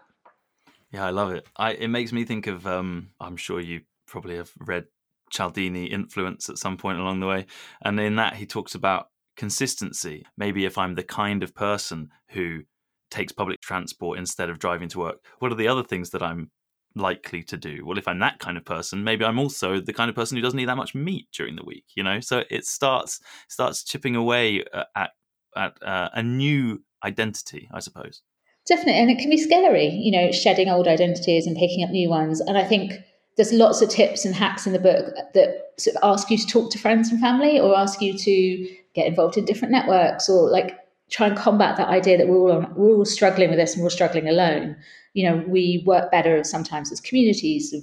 Yeah 0.90 1.04
i 1.04 1.10
love 1.10 1.32
it. 1.32 1.46
I 1.56 1.72
it 1.72 1.88
makes 1.88 2.12
me 2.12 2.24
think 2.24 2.46
of 2.46 2.66
um 2.66 3.10
i'm 3.20 3.36
sure 3.36 3.60
you 3.60 3.82
probably 4.06 4.36
have 4.36 4.52
read 4.58 4.86
cialdini 5.30 5.86
influence 5.86 6.48
at 6.48 6.58
some 6.58 6.76
point 6.76 6.98
along 6.98 7.20
the 7.20 7.26
way. 7.26 7.46
And 7.82 7.98
in 8.00 8.16
that 8.16 8.36
he 8.36 8.46
talks 8.46 8.74
about 8.74 9.08
consistency. 9.36 10.24
Maybe 10.38 10.64
if 10.64 10.78
i'm 10.78 10.94
the 10.94 11.02
kind 11.02 11.42
of 11.42 11.54
person 11.54 12.10
who 12.30 12.62
takes 13.10 13.32
public 13.32 13.60
transport 13.60 14.18
instead 14.18 14.50
of 14.50 14.58
driving 14.58 14.88
to 14.88 14.98
work 14.98 15.24
what 15.38 15.52
are 15.52 15.54
the 15.56 15.68
other 15.68 15.84
things 15.84 16.10
that 16.10 16.22
i'm 16.22 16.50
likely 16.96 17.42
to 17.44 17.56
do. 17.56 17.84
Well 17.84 17.98
if 17.98 18.08
i'm 18.08 18.18
that 18.20 18.38
kind 18.38 18.56
of 18.56 18.64
person 18.64 19.04
maybe 19.04 19.24
i'm 19.24 19.38
also 19.38 19.80
the 19.80 19.92
kind 19.92 20.08
of 20.08 20.16
person 20.16 20.36
who 20.36 20.42
doesn't 20.42 20.58
eat 20.58 20.64
that 20.64 20.76
much 20.76 20.94
meat 20.94 21.28
during 21.32 21.56
the 21.56 21.64
week 21.64 21.84
you 21.94 22.02
know? 22.02 22.20
So 22.20 22.44
it 22.50 22.66
starts 22.66 23.20
starts 23.48 23.84
chipping 23.84 24.16
away 24.16 24.64
uh, 24.72 24.84
at 24.94 25.10
at 25.56 25.82
uh, 25.82 26.08
a 26.12 26.22
new 26.22 26.82
identity 27.04 27.68
i 27.72 27.80
suppose. 27.80 28.22
Definitely 28.66 29.00
and 29.00 29.10
it 29.10 29.18
can 29.18 29.30
be 29.30 29.36
scary 29.36 29.88
you 29.88 30.10
know 30.10 30.32
shedding 30.32 30.68
old 30.68 30.88
identities 30.88 31.46
and 31.46 31.56
picking 31.56 31.84
up 31.84 31.90
new 31.90 32.08
ones 32.08 32.40
and 32.40 32.58
i 32.58 32.64
think 32.64 32.94
there's 33.36 33.52
lots 33.52 33.82
of 33.82 33.90
tips 33.90 34.24
and 34.24 34.34
hacks 34.34 34.66
in 34.66 34.72
the 34.72 34.78
book 34.78 35.14
that 35.34 35.72
sort 35.78 35.96
of 35.96 36.02
ask 36.02 36.30
you 36.30 36.38
to 36.38 36.46
talk 36.46 36.70
to 36.70 36.78
friends 36.78 37.10
and 37.10 37.20
family 37.20 37.60
or 37.60 37.76
ask 37.76 38.00
you 38.00 38.16
to 38.16 38.68
get 38.94 39.06
involved 39.06 39.36
in 39.36 39.44
different 39.44 39.72
networks 39.72 40.28
or 40.28 40.50
like 40.50 40.78
try 41.10 41.28
and 41.28 41.36
combat 41.36 41.76
that 41.76 41.88
idea 41.88 42.18
that 42.18 42.28
we're 42.28 42.36
all 42.36 42.52
on, 42.52 42.74
we're 42.74 42.94
all 42.94 43.04
struggling 43.04 43.48
with 43.50 43.58
this 43.58 43.74
and 43.74 43.82
we're 43.82 43.86
all 43.86 43.90
struggling 43.90 44.28
alone 44.28 44.76
you 45.16 45.24
know, 45.24 45.42
we 45.48 45.82
work 45.86 46.10
better 46.10 46.44
sometimes 46.44 46.92
as 46.92 47.00
communities 47.00 47.72
of 47.72 47.82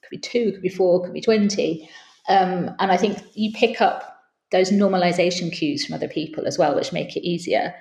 could 0.00 0.10
be 0.10 0.18
two, 0.18 0.52
could 0.52 0.62
be 0.62 0.68
four, 0.68 1.02
could 1.02 1.12
be 1.12 1.20
20. 1.20 1.90
Um, 2.28 2.70
and 2.78 2.92
I 2.92 2.96
think 2.96 3.18
you 3.34 3.52
pick 3.52 3.80
up 3.80 4.22
those 4.52 4.70
normalization 4.70 5.52
cues 5.52 5.84
from 5.84 5.96
other 5.96 6.06
people 6.06 6.46
as 6.46 6.56
well, 6.56 6.76
which 6.76 6.92
make 6.92 7.16
it 7.16 7.26
easier. 7.26 7.74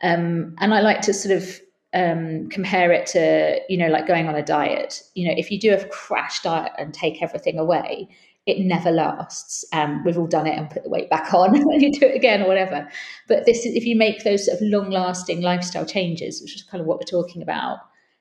Um, 0.00 0.56
and 0.60 0.72
I 0.72 0.80
like 0.80 1.02
to 1.02 1.12
sort 1.12 1.36
of 1.36 1.60
um, 1.92 2.48
compare 2.48 2.90
it 2.90 3.06
to, 3.08 3.60
you 3.68 3.76
know, 3.76 3.88
like 3.88 4.06
going 4.06 4.28
on 4.28 4.34
a 4.34 4.42
diet. 4.42 5.02
You 5.14 5.28
know, 5.28 5.34
if 5.36 5.50
you 5.50 5.60
do 5.60 5.74
a 5.74 5.84
crash 5.84 6.40
diet 6.40 6.72
and 6.78 6.94
take 6.94 7.22
everything 7.22 7.58
away, 7.58 8.08
it 8.48 8.58
never 8.58 8.90
lasts. 8.90 9.64
Um, 9.72 10.02
we've 10.04 10.18
all 10.18 10.26
done 10.26 10.46
it 10.46 10.58
and 10.58 10.70
put 10.70 10.84
the 10.84 10.90
weight 10.90 11.10
back 11.10 11.32
on 11.34 11.54
and 11.72 11.82
you 11.82 11.92
do 11.92 12.06
it 12.06 12.16
again 12.16 12.42
or 12.42 12.48
whatever. 12.48 12.88
But 13.26 13.46
this 13.46 13.66
is 13.66 13.74
if 13.74 13.84
you 13.84 13.96
make 13.96 14.24
those 14.24 14.46
sort 14.46 14.60
of 14.60 14.66
long 14.66 14.90
lasting 14.90 15.40
lifestyle 15.40 15.86
changes, 15.86 16.40
which 16.40 16.54
is 16.54 16.62
kind 16.62 16.80
of 16.80 16.86
what 16.86 16.98
we're 16.98 17.04
talking 17.04 17.42
about, 17.42 17.78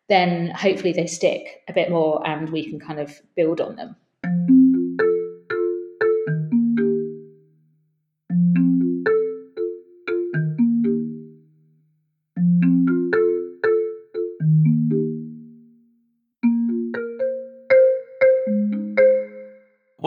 then 0.09 0.51
hopefully 0.51 0.93
they 0.93 1.07
stick 1.07 1.63
a 1.67 1.73
bit 1.73 1.89
more 1.89 2.25
and 2.27 2.49
we 2.49 2.69
can 2.69 2.79
kind 2.79 2.99
of 2.99 3.21
build 3.35 3.61
on 3.61 3.75
them. 3.75 3.95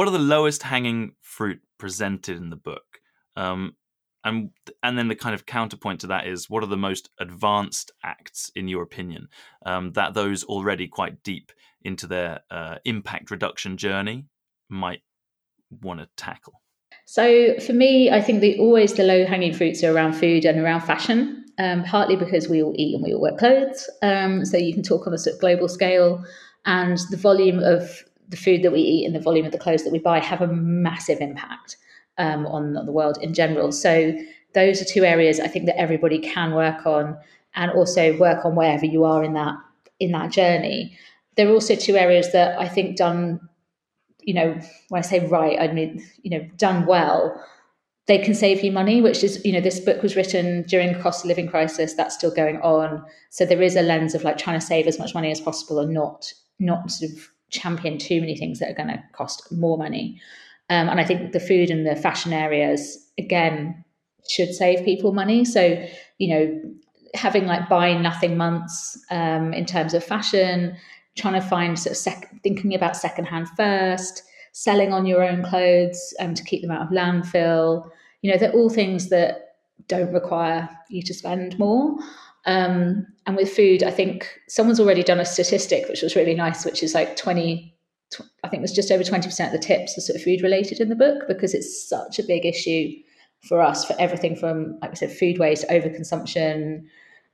What 0.01 0.09
are 0.09 0.13
the 0.13 0.19
lowest 0.19 0.63
hanging 0.63 1.13
fruit 1.21 1.61
presented 1.77 2.39
in 2.39 2.49
the 2.49 2.57
book? 2.57 3.03
Um, 3.37 3.77
and 4.25 4.49
and 4.83 4.97
then 4.97 5.09
the 5.09 5.15
kind 5.15 5.35
of 5.35 5.45
counterpoint 5.45 6.01
to 6.01 6.07
that 6.07 6.27
is 6.27 6.49
what 6.49 6.63
are 6.63 6.69
the 6.69 6.79
most 6.79 7.11
advanced 7.21 7.93
acts 8.03 8.51
in 8.57 8.67
your 8.67 8.83
opinion? 8.83 9.29
Um, 9.67 9.93
that 9.93 10.15
those 10.15 10.43
already 10.45 10.89
quite 10.89 11.23
deep 11.23 11.53
into 11.83 12.07
their 12.07 12.41
uh, 12.51 12.77
impact 12.87 13.31
reduction 13.31 13.77
journey 13.77 14.25
might 14.71 15.03
want 15.83 16.01
to 16.01 16.09
tackle. 16.17 16.63
So 17.05 17.59
for 17.59 17.75
me 17.75 18.11
i 18.11 18.23
think 18.23 18.41
the 18.41 18.59
always 18.59 18.95
the 18.95 19.03
low 19.03 19.27
hanging 19.27 19.53
fruits 19.53 19.85
are 19.85 19.95
around 19.95 20.15
food 20.15 20.47
and 20.47 20.59
around 20.59 20.81
fashion 20.81 21.45
um, 21.59 21.85
partly 21.85 22.17
because 22.17 22.49
we 22.49 22.63
all 22.63 22.73
eat 22.75 22.95
and 22.95 23.05
we 23.05 23.13
all 23.13 23.21
wear 23.21 23.37
clothes. 23.37 23.91
Um, 24.01 24.47
so 24.47 24.57
you 24.57 24.73
can 24.73 24.83
talk 24.83 25.07
on 25.07 25.13
a 25.13 25.19
sort 25.19 25.35
of 25.35 25.41
global 25.41 25.69
scale 25.69 26.25
and 26.65 26.97
the 27.11 27.19
volume 27.19 27.59
of 27.59 28.03
the 28.31 28.37
food 28.37 28.63
that 28.63 28.73
we 28.73 28.81
eat 28.81 29.05
and 29.05 29.15
the 29.15 29.21
volume 29.21 29.45
of 29.45 29.53
the 29.53 29.59
clothes 29.59 29.85
that 29.85 29.93
we 29.93 29.99
buy 29.99 30.21
have 30.21 30.41
a 30.41 30.47
massive 30.47 31.21
impact 31.21 31.77
um, 32.17 32.47
on 32.47 32.75
the 32.75 32.93
world 32.93 33.19
in 33.21 33.35
general. 33.35 33.73
So 33.73 34.17
those 34.55 34.81
are 34.81 34.85
two 34.85 35.05
areas 35.05 35.41
I 35.41 35.49
think 35.49 35.67
that 35.67 35.79
everybody 35.79 36.19
can 36.19 36.55
work 36.55 36.87
on, 36.87 37.17
and 37.55 37.71
also 37.73 38.17
work 38.19 38.45
on 38.45 38.55
wherever 38.55 38.87
you 38.87 39.05
are 39.05 39.25
in 39.25 39.35
that 39.35 39.55
in 39.99 40.13
that 40.13 40.31
journey. 40.31 40.97
There 41.37 41.49
are 41.49 41.53
also 41.53 41.75
two 41.75 41.97
areas 41.97 42.33
that 42.33 42.59
I 42.59 42.69
think 42.69 42.97
done, 42.97 43.41
you 44.21 44.35
know, 44.35 44.59
when 44.89 44.99
I 45.01 45.03
say 45.03 45.27
right, 45.27 45.59
I 45.61 45.73
mean 45.73 46.05
you 46.23 46.31
know 46.31 46.49
done 46.57 46.87
well. 46.87 47.45
They 48.07 48.19
can 48.19 48.35
save 48.35 48.65
you 48.65 48.73
money, 48.73 49.01
which 49.01 49.23
is, 49.23 49.41
you 49.45 49.53
know, 49.53 49.61
this 49.61 49.79
book 49.79 50.03
was 50.03 50.17
written 50.17 50.63
during 50.63 50.93
a 50.93 51.01
cost 51.01 51.25
of 51.25 51.29
living 51.29 51.47
crisis. 51.47 51.95
That's 51.95 52.17
still 52.17 52.35
going 52.35 52.61
on. 52.61 53.05
So 53.29 53.47
there 53.47 53.63
is 53.63 53.77
a 53.77 53.83
lens 53.83 54.17
of 54.17 54.25
like 54.25 54.37
trying 54.37 54.59
to 54.59 54.67
save 54.67 54.89
as 54.89 54.99
much 54.99 55.15
money 55.15 55.31
as 55.31 55.41
possible 55.41 55.79
and 55.79 55.95
not 55.95 56.33
not 56.59 56.91
sort 56.91 57.13
of 57.13 57.29
champion 57.51 57.99
too 57.99 58.21
many 58.21 58.37
things 58.37 58.59
that 58.59 58.71
are 58.71 58.75
going 58.75 58.89
to 58.89 59.03
cost 59.13 59.51
more 59.53 59.79
money. 59.79 60.21
Um, 60.69 60.89
and 60.89 61.01
I 61.01 61.05
think 61.05 61.33
the 61.33 61.41
food 61.41 61.71
and 61.71 61.87
the 61.87 61.97
fashion 61.97 62.33
areas, 62.33 62.99
again, 63.19 63.85
should 64.29 64.55
save 64.55 64.85
people 64.85 65.13
money. 65.13 65.45
So, 65.45 65.85
you 66.19 66.29
know, 66.29 66.63
having 67.15 67.47
like 67.47 67.69
buy 67.69 67.93
nothing 67.95 68.37
months 68.37 68.99
um, 69.11 69.53
in 69.53 69.67
terms 69.67 69.95
of 69.95 70.05
fashion, 70.05 70.77
trying 71.17 71.41
to 71.41 71.47
find 71.47 71.79
sort 71.79 71.93
of 71.93 71.97
sec- 71.97 72.31
thinking 72.43 72.75
about 72.75 72.97
secondhand 72.97 73.49
first, 73.57 74.23
selling 74.53 74.93
on 74.93 75.07
your 75.07 75.25
own 75.25 75.43
clothes 75.43 76.15
um, 76.21 76.35
to 76.35 76.45
keep 76.45 76.63
them 76.63 76.71
out 76.71 76.83
of 76.83 76.89
landfill. 76.89 77.89
You 78.23 78.31
know, 78.31 78.39
they're 78.39 78.53
all 78.53 78.71
things 78.71 79.09
that 79.09 79.57
don't 79.89 80.13
require 80.13 80.69
you 80.89 81.03
to 81.03 81.15
spend 81.15 81.59
more. 81.59 81.97
Um, 82.47 83.07
and 83.27 83.37
with 83.37 83.53
food, 83.53 83.83
I 83.83 83.91
think 83.91 84.29
someone's 84.49 84.81
already 84.81 85.03
done 85.03 85.21
a 85.21 85.25
statistic, 85.25 85.89
which 85.89 86.03
was 86.03 86.17
really 86.17 86.35
nice, 86.35 86.65
which 86.65 86.83
is 86.83 86.95
like 86.95 87.17
20, 87.17 87.75
I 88.43 88.49
think 88.49 88.61
it 88.61 88.63
was 88.63 88.73
just 88.73 88.91
over 88.91 89.03
20% 89.03 89.47
of 89.47 89.53
the 89.53 89.59
tips 89.59 89.97
are 89.97 90.01
sort 90.01 90.17
of 90.17 90.23
food 90.23 90.43
related 90.43 90.81
in 90.81 90.89
the 90.89 90.97
book 90.97 91.25
because 91.29 91.55
it's 91.55 91.89
such 91.89 92.19
a 92.19 92.23
big 92.23 92.47
issue 92.47 92.93
for 93.49 93.61
us 93.61 93.85
for 93.85 93.95
everything 93.99 94.37
from, 94.37 94.79
like 94.83 94.91
I 94.91 94.95
said, 94.95 95.13
food 95.13 95.39
waste, 95.39 95.67
overconsumption, 95.69 96.85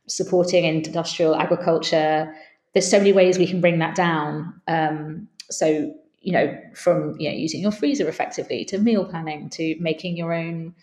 supporting 0.06 0.64
industrial 0.64 1.36
agriculture. 1.36 2.32
There's 2.74 2.90
so 2.90 2.98
many 2.98 3.12
ways 3.12 3.38
we 3.38 3.46
can 3.46 3.60
bring 3.60 3.78
that 3.78 3.94
down. 3.94 4.60
Um, 4.68 5.28
so, 5.50 5.94
you 6.20 6.32
know, 6.32 6.58
from 6.74 7.14
you 7.18 7.30
know 7.30 7.36
using 7.36 7.60
your 7.60 7.72
freezer 7.72 8.08
effectively 8.08 8.64
to 8.66 8.78
meal 8.78 9.04
planning 9.04 9.48
to 9.50 9.76
making 9.80 10.16
your 10.16 10.32
own 10.32 10.74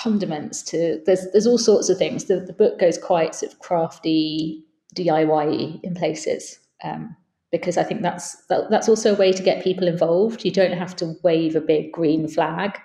condiments 0.00 0.62
to 0.62 1.00
there's 1.06 1.26
there's 1.32 1.46
all 1.46 1.58
sorts 1.58 1.88
of 1.88 1.98
things. 1.98 2.24
The, 2.24 2.40
the 2.40 2.52
book 2.52 2.78
goes 2.78 2.98
quite 2.98 3.34
sort 3.34 3.52
of 3.52 3.58
crafty, 3.58 4.64
DIY 4.96 5.80
in 5.82 5.94
places. 5.94 6.58
Um, 6.82 7.16
because 7.52 7.76
I 7.76 7.82
think 7.82 8.02
that's 8.02 8.36
that, 8.46 8.70
that's 8.70 8.88
also 8.88 9.14
a 9.14 9.18
way 9.18 9.32
to 9.32 9.42
get 9.42 9.64
people 9.64 9.88
involved. 9.88 10.44
You 10.44 10.52
don't 10.52 10.76
have 10.76 10.94
to 10.96 11.14
wave 11.22 11.56
a 11.56 11.60
big 11.60 11.92
green 11.92 12.28
flag 12.28 12.78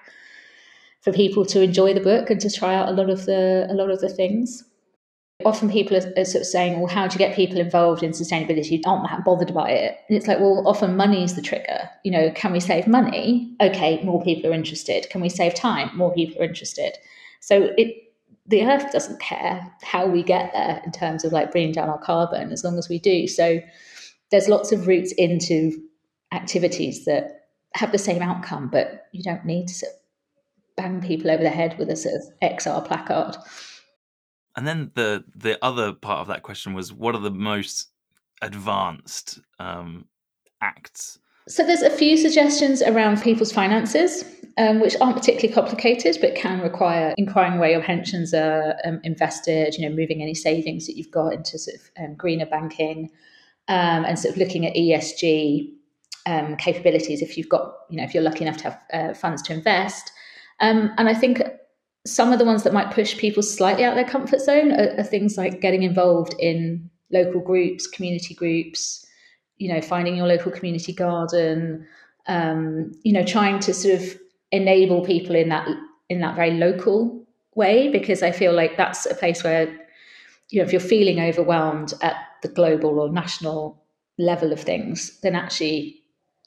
for 1.01 1.13
people 1.13 1.45
to 1.45 1.61
enjoy 1.61 1.93
the 1.93 1.99
book 1.99 2.29
and 2.29 2.41
to 2.41 2.49
try 2.49 2.73
out 2.73 2.89
a 2.89 2.93
lot 2.93 3.09
of 3.09 3.25
the 3.25 3.67
a 3.69 3.73
lot 3.73 3.91
of 3.91 4.01
the 4.01 4.09
things. 4.09 4.63
Often 5.43 5.69
people 5.69 5.97
are, 5.97 6.13
are 6.17 6.25
sort 6.25 6.43
of 6.43 6.47
saying, 6.47 6.79
"Well, 6.79 6.87
how 6.87 7.07
do 7.07 7.13
you 7.13 7.19
get 7.19 7.35
people 7.35 7.59
involved 7.59 8.03
in 8.03 8.11
sustainability? 8.11 8.81
Aren't 8.85 9.09
that 9.09 9.25
bothered 9.25 9.53
by 9.53 9.69
it." 9.71 9.97
And 10.07 10.17
it's 10.17 10.27
like, 10.27 10.39
well, 10.39 10.63
often 10.65 10.95
money 10.95 11.23
is 11.23 11.35
the 11.35 11.41
trigger. 11.41 11.89
You 12.03 12.11
know, 12.11 12.31
can 12.31 12.53
we 12.53 12.61
save 12.61 12.87
money? 12.87 13.53
Okay, 13.61 14.01
more 14.03 14.23
people 14.23 14.49
are 14.49 14.53
interested. 14.53 15.09
Can 15.09 15.19
we 15.19 15.29
save 15.29 15.53
time? 15.53 15.95
More 15.97 16.13
people 16.13 16.41
are 16.41 16.45
interested. 16.45 16.97
So 17.41 17.69
it 17.77 18.05
the 18.47 18.63
earth 18.63 18.91
doesn't 18.91 19.19
care 19.19 19.71
how 19.81 20.05
we 20.05 20.21
get 20.23 20.51
there 20.53 20.81
in 20.85 20.91
terms 20.91 21.25
of 21.25 21.33
like 21.33 21.51
bringing 21.51 21.71
down 21.71 21.89
our 21.89 21.97
carbon 21.97 22.51
as 22.51 22.63
long 22.63 22.77
as 22.77 22.87
we 22.87 22.99
do. 22.99 23.27
So 23.27 23.59
there's 24.31 24.47
lots 24.47 24.71
of 24.71 24.87
routes 24.87 25.11
into 25.13 25.81
activities 26.31 27.05
that 27.05 27.47
have 27.73 27.91
the 27.91 27.97
same 27.97 28.21
outcome, 28.21 28.69
but 28.69 29.07
you 29.11 29.23
don't 29.23 29.45
need 29.45 29.67
to 29.67 29.87
bang 30.77 31.01
people 31.01 31.31
over 31.31 31.41
the 31.41 31.49
head 31.49 31.77
with 31.79 31.89
a 31.89 31.95
sort 31.95 32.15
of 32.15 32.23
XR 32.41 32.85
placard. 32.85 33.35
And 34.55 34.67
then 34.67 34.91
the 34.95 35.23
the 35.35 35.63
other 35.63 35.93
part 35.93 36.19
of 36.21 36.27
that 36.27 36.43
question 36.43 36.73
was, 36.73 36.93
what 36.93 37.15
are 37.15 37.21
the 37.21 37.31
most 37.31 37.89
advanced 38.41 39.39
um, 39.59 40.05
acts? 40.61 41.19
So 41.47 41.65
there's 41.65 41.81
a 41.81 41.89
few 41.89 42.17
suggestions 42.17 42.81
around 42.81 43.21
people's 43.21 43.51
finances, 43.51 44.23
um, 44.57 44.79
which 44.79 44.95
aren't 44.99 45.17
particularly 45.17 45.53
complicated, 45.53 46.17
but 46.19 46.35
can 46.35 46.61
require 46.61 47.13
inquiring 47.17 47.59
where 47.59 47.69
your 47.69 47.83
pensions 47.83 48.33
are 48.33 48.75
um, 48.85 48.99
invested. 49.03 49.75
You 49.77 49.89
know, 49.89 49.95
moving 49.95 50.21
any 50.21 50.33
savings 50.33 50.87
that 50.87 50.95
you've 50.95 51.11
got 51.11 51.33
into 51.33 51.59
sort 51.59 51.75
of 51.75 52.03
um, 52.03 52.15
greener 52.15 52.45
banking, 52.45 53.11
um, 53.67 54.05
and 54.05 54.17
sort 54.17 54.33
of 54.33 54.39
looking 54.39 54.65
at 54.65 54.73
ESG 54.73 55.69
um, 56.25 56.55
capabilities. 56.55 57.21
If 57.21 57.37
you've 57.37 57.49
got, 57.49 57.73
you 57.89 57.97
know, 57.97 58.03
if 58.03 58.13
you're 58.13 58.23
lucky 58.23 58.45
enough 58.45 58.57
to 58.57 58.63
have 58.63 58.79
uh, 58.93 59.13
funds 59.13 59.41
to 59.43 59.53
invest, 59.53 60.11
and 60.61 60.93
I 60.97 61.13
think 61.13 61.41
some 62.05 62.31
of 62.31 62.39
the 62.39 62.45
ones 62.45 62.63
that 62.63 62.73
might 62.73 62.91
push 62.91 63.17
people 63.17 63.41
slightly 63.41 63.83
out 63.83 63.95
their 63.95 64.05
comfort 64.07 64.39
zone 64.39 64.71
are, 64.71 64.95
are 64.99 65.03
things 65.03 65.37
like 65.37 65.61
getting 65.61 65.83
involved 65.83 66.35
in 66.39 66.89
local 67.11 67.41
groups, 67.41 67.87
community 67.87 68.33
groups, 68.33 69.05
you 69.57 69.71
know, 69.71 69.81
finding 69.81 70.15
your 70.15 70.27
local 70.27 70.51
community 70.51 70.93
garden, 70.93 71.85
um, 72.27 72.91
you 73.03 73.13
know, 73.13 73.23
trying 73.23 73.59
to 73.59 73.73
sort 73.73 73.95
of 73.95 74.17
enable 74.51 75.03
people 75.03 75.35
in 75.35 75.49
that 75.49 75.67
in 76.09 76.21
that 76.21 76.35
very 76.35 76.51
local 76.51 77.25
way, 77.55 77.89
because 77.89 78.21
I 78.21 78.31
feel 78.31 78.53
like 78.53 78.77
that's 78.77 79.05
a 79.07 79.15
place 79.15 79.43
where, 79.43 79.65
you 80.49 80.59
know, 80.59 80.65
if 80.65 80.71
you're 80.71 80.79
feeling 80.79 81.19
overwhelmed 81.19 81.93
at 82.01 82.15
the 82.43 82.49
global 82.49 82.99
or 82.99 83.09
national 83.09 83.81
level 84.19 84.53
of 84.53 84.61
things, 84.61 85.19
then 85.21 85.35
actually, 85.35 86.01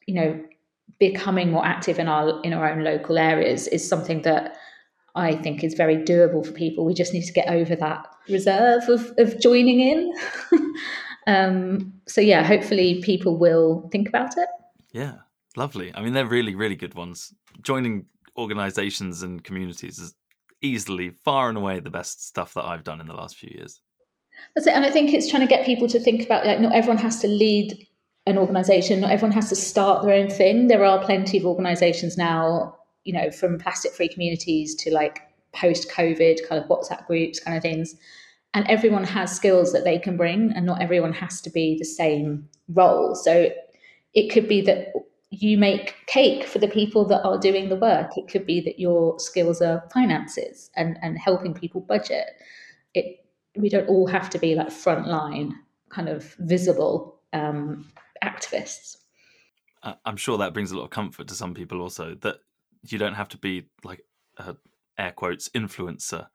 you 0.06 0.14
know, 0.14 0.40
becoming 1.00 1.50
more 1.50 1.66
active 1.66 1.98
in 1.98 2.08
our 2.08 2.40
in 2.42 2.52
our 2.52 2.70
own 2.70 2.84
local 2.84 3.18
areas 3.18 3.66
is 3.68 3.88
something 3.88 4.22
that 4.22 4.56
I 5.18 5.36
think 5.36 5.64
is 5.64 5.74
very 5.74 5.96
doable 5.96 6.46
for 6.46 6.52
people. 6.52 6.84
We 6.84 6.94
just 6.94 7.12
need 7.12 7.24
to 7.24 7.32
get 7.32 7.48
over 7.48 7.74
that 7.76 8.06
reserve 8.28 8.88
of, 8.88 9.12
of 9.18 9.40
joining 9.40 9.80
in. 9.80 10.14
um, 11.26 11.92
so, 12.06 12.20
yeah, 12.20 12.42
hopefully 12.42 13.02
people 13.02 13.36
will 13.36 13.88
think 13.90 14.08
about 14.08 14.36
it. 14.36 14.48
Yeah, 14.92 15.16
lovely. 15.56 15.92
I 15.94 16.02
mean, 16.02 16.12
they're 16.12 16.26
really, 16.26 16.54
really 16.54 16.76
good 16.76 16.94
ones. 16.94 17.34
Joining 17.62 18.06
organizations 18.36 19.22
and 19.22 19.42
communities 19.42 19.98
is 19.98 20.14
easily, 20.62 21.10
far 21.10 21.48
and 21.48 21.58
away, 21.58 21.80
the 21.80 21.90
best 21.90 22.26
stuff 22.26 22.54
that 22.54 22.64
I've 22.64 22.84
done 22.84 23.00
in 23.00 23.06
the 23.06 23.14
last 23.14 23.36
few 23.36 23.50
years. 23.52 23.80
That's 24.54 24.66
it. 24.66 24.74
And 24.74 24.84
I 24.84 24.90
think 24.90 25.12
it's 25.12 25.28
trying 25.28 25.46
to 25.46 25.48
get 25.48 25.66
people 25.66 25.88
to 25.88 26.00
think 26.00 26.24
about 26.24 26.46
like, 26.46 26.60
not 26.60 26.72
everyone 26.72 26.98
has 26.98 27.20
to 27.20 27.28
lead 27.28 27.86
an 28.26 28.38
organization, 28.38 29.00
not 29.00 29.10
everyone 29.10 29.32
has 29.32 29.48
to 29.48 29.56
start 29.56 30.04
their 30.04 30.14
own 30.14 30.30
thing. 30.30 30.68
There 30.68 30.84
are 30.84 31.04
plenty 31.04 31.38
of 31.38 31.46
organizations 31.46 32.16
now 32.16 32.77
you 33.08 33.14
know, 33.14 33.30
from 33.30 33.58
plastic 33.58 33.92
free 33.92 34.06
communities 34.06 34.74
to 34.74 34.92
like 34.92 35.22
post 35.54 35.90
COVID 35.90 36.46
kind 36.46 36.62
of 36.62 36.68
WhatsApp 36.68 37.06
groups 37.06 37.40
kind 37.40 37.56
of 37.56 37.62
things. 37.62 37.94
And 38.52 38.68
everyone 38.68 39.04
has 39.04 39.34
skills 39.34 39.72
that 39.72 39.84
they 39.84 39.98
can 39.98 40.18
bring, 40.18 40.52
and 40.52 40.66
not 40.66 40.82
everyone 40.82 41.14
has 41.14 41.40
to 41.40 41.50
be 41.50 41.78
the 41.78 41.86
same 41.86 42.46
role. 42.68 43.14
So 43.14 43.48
it 44.12 44.30
could 44.30 44.46
be 44.46 44.60
that 44.62 44.92
you 45.30 45.56
make 45.56 45.94
cake 46.06 46.44
for 46.44 46.58
the 46.58 46.68
people 46.68 47.06
that 47.06 47.24
are 47.24 47.38
doing 47.38 47.70
the 47.70 47.76
work. 47.76 48.10
It 48.18 48.28
could 48.28 48.44
be 48.44 48.60
that 48.60 48.78
your 48.78 49.18
skills 49.18 49.62
are 49.62 49.88
finances 49.90 50.70
and, 50.76 50.98
and 51.00 51.18
helping 51.18 51.54
people 51.54 51.80
budget. 51.80 52.26
It 52.92 53.24
we 53.56 53.70
don't 53.70 53.88
all 53.88 54.06
have 54.06 54.28
to 54.30 54.38
be 54.38 54.54
like 54.54 54.68
frontline 54.68 55.52
kind 55.88 56.10
of 56.10 56.34
visible 56.40 57.20
um, 57.32 57.90
activists. 58.22 58.96
I'm 60.04 60.18
sure 60.18 60.36
that 60.38 60.52
brings 60.52 60.70
a 60.72 60.76
lot 60.76 60.84
of 60.84 60.90
comfort 60.90 61.28
to 61.28 61.34
some 61.34 61.54
people 61.54 61.80
also 61.80 62.14
that 62.16 62.36
you 62.82 62.98
don't 62.98 63.14
have 63.14 63.28
to 63.30 63.38
be 63.38 63.68
like 63.84 64.02
a 64.36 64.56
air 64.98 65.12
quotes 65.12 65.48
influencer. 65.50 66.26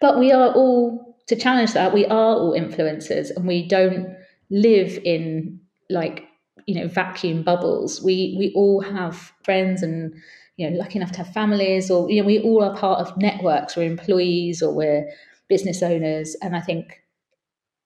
But 0.00 0.18
we 0.18 0.32
are 0.32 0.52
all 0.52 1.16
to 1.26 1.36
challenge 1.36 1.72
that. 1.72 1.92
We 1.92 2.06
are 2.06 2.36
all 2.36 2.52
influencers, 2.52 3.30
and 3.34 3.46
we 3.46 3.66
don't 3.66 4.16
live 4.50 4.98
in 5.04 5.60
like 5.90 6.24
you 6.66 6.74
know 6.74 6.88
vacuum 6.88 7.42
bubbles. 7.42 8.02
We 8.02 8.34
we 8.38 8.52
all 8.54 8.80
have 8.80 9.32
friends 9.44 9.82
and 9.82 10.14
you 10.56 10.70
know 10.70 10.76
lucky 10.76 10.98
enough 10.98 11.12
to 11.12 11.18
have 11.18 11.32
families, 11.32 11.90
or 11.90 12.10
you 12.10 12.20
know 12.20 12.26
we 12.26 12.40
all 12.40 12.62
are 12.64 12.76
part 12.76 13.00
of 13.00 13.16
networks. 13.16 13.76
We're 13.76 13.90
employees 13.90 14.62
or 14.62 14.74
we're 14.74 15.08
business 15.48 15.82
owners, 15.82 16.36
and 16.42 16.56
I 16.56 16.60
think 16.60 17.02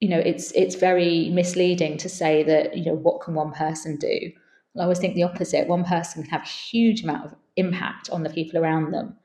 you 0.01 0.09
know 0.09 0.19
it's 0.19 0.53
it's 0.53 0.75
very 0.75 1.31
misleading 1.31 1.97
to 1.99 2.09
say 2.09 2.43
that 2.43 2.77
you 2.77 2.85
know 2.85 2.95
what 2.95 3.23
can 3.23 3.35
one 3.35 3.53
person 3.53 3.97
do 3.97 4.33
I 4.79 4.83
always 4.83 4.99
think 4.99 5.15
the 5.15 5.23
opposite. 5.23 5.69
One 5.69 5.85
person 5.85 6.23
can 6.23 6.31
have 6.31 6.43
a 6.43 6.49
huge 6.49 7.03
amount 7.03 7.27
of 7.27 7.35
impact 7.57 8.11
on 8.11 8.23
the 8.23 8.31
people 8.31 8.59
around 8.59 8.93
them, 8.93 9.17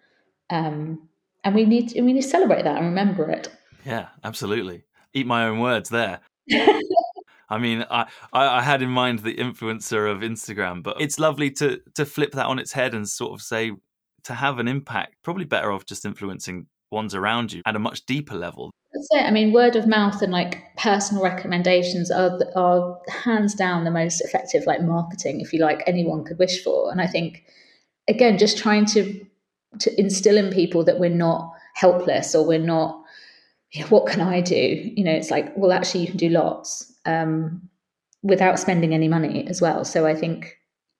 um, 0.49 1.07
and 1.43 1.55
we 1.55 1.65
need 1.65 1.89
to, 1.89 2.01
we 2.01 2.13
need 2.13 2.21
to 2.21 2.27
celebrate 2.27 2.63
that 2.63 2.77
and 2.77 2.85
remember 2.85 3.29
it. 3.29 3.49
Yeah, 3.85 4.07
absolutely. 4.23 4.83
Eat 5.13 5.27
my 5.27 5.47
own 5.47 5.59
words 5.59 5.89
there. 5.89 6.19
I 7.49 7.57
mean, 7.57 7.85
I, 7.91 8.05
I 8.31 8.61
had 8.61 8.81
in 8.81 8.89
mind 8.89 9.19
the 9.19 9.35
influencer 9.35 10.09
of 10.09 10.19
Instagram, 10.19 10.81
but 10.81 11.01
it's 11.01 11.19
lovely 11.19 11.51
to 11.51 11.81
to 11.95 12.05
flip 12.05 12.31
that 12.31 12.45
on 12.45 12.59
its 12.59 12.71
head 12.71 12.93
and 12.93 13.07
sort 13.07 13.33
of 13.33 13.41
say 13.41 13.73
to 14.23 14.33
have 14.33 14.59
an 14.59 14.69
impact. 14.69 15.15
Probably 15.21 15.43
better 15.43 15.71
off 15.71 15.85
just 15.85 16.05
influencing 16.05 16.67
ones 16.91 17.13
around 17.13 17.51
you 17.51 17.61
at 17.65 17.75
a 17.75 17.79
much 17.79 18.05
deeper 18.05 18.35
level. 18.35 18.71
That's 18.93 19.07
it. 19.11 19.25
I 19.25 19.31
mean, 19.31 19.51
word 19.51 19.75
of 19.75 19.87
mouth 19.87 20.21
and 20.21 20.31
like 20.31 20.61
personal 20.77 21.23
recommendations 21.23 22.09
are 22.09 22.39
are 22.55 22.99
hands 23.09 23.53
down 23.53 23.83
the 23.83 23.91
most 23.91 24.21
effective 24.21 24.65
like 24.65 24.81
marketing, 24.81 25.41
if 25.41 25.51
you 25.51 25.59
like, 25.59 25.83
anyone 25.87 26.23
could 26.23 26.39
wish 26.39 26.63
for. 26.63 26.89
And 26.89 27.01
I 27.01 27.07
think 27.07 27.43
again, 28.07 28.37
just 28.37 28.57
trying 28.57 28.85
to 28.87 29.25
to 29.79 29.99
instill 29.99 30.37
in 30.37 30.51
people 30.51 30.83
that 30.83 30.99
we're 30.99 31.09
not 31.09 31.53
helpless 31.75 32.35
or 32.35 32.45
we're 32.45 32.59
not. 32.59 33.03
What 33.89 34.05
can 34.05 34.19
I 34.19 34.41
do? 34.41 34.91
You 34.95 35.03
know, 35.03 35.13
it's 35.13 35.31
like, 35.31 35.55
well, 35.55 35.71
actually, 35.71 36.01
you 36.01 36.07
can 36.07 36.17
do 36.17 36.27
lots 36.27 36.91
um, 37.05 37.69
without 38.21 38.59
spending 38.59 38.93
any 38.93 39.07
money 39.07 39.47
as 39.47 39.61
well. 39.61 39.85
So 39.85 40.05
I 40.05 40.13
think 40.13 40.57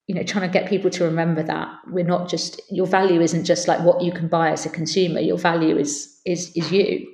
you 0.07 0.15
know 0.15 0.23
trying 0.23 0.49
to 0.49 0.59
get 0.59 0.69
people 0.69 0.89
to 0.89 1.05
remember 1.05 1.41
that 1.43 1.69
we're 1.87 2.03
not 2.03 2.27
just 2.27 2.59
your 2.69 2.85
value 2.85 3.21
isn't 3.21 3.45
just 3.45 3.67
like 3.67 3.79
what 3.81 4.01
you 4.01 4.11
can 4.11 4.27
buy 4.27 4.51
as 4.51 4.65
a 4.65 4.69
consumer 4.69 5.21
your 5.21 5.37
value 5.37 5.77
is 5.77 6.19
is 6.25 6.51
is 6.53 6.69
you 6.69 7.07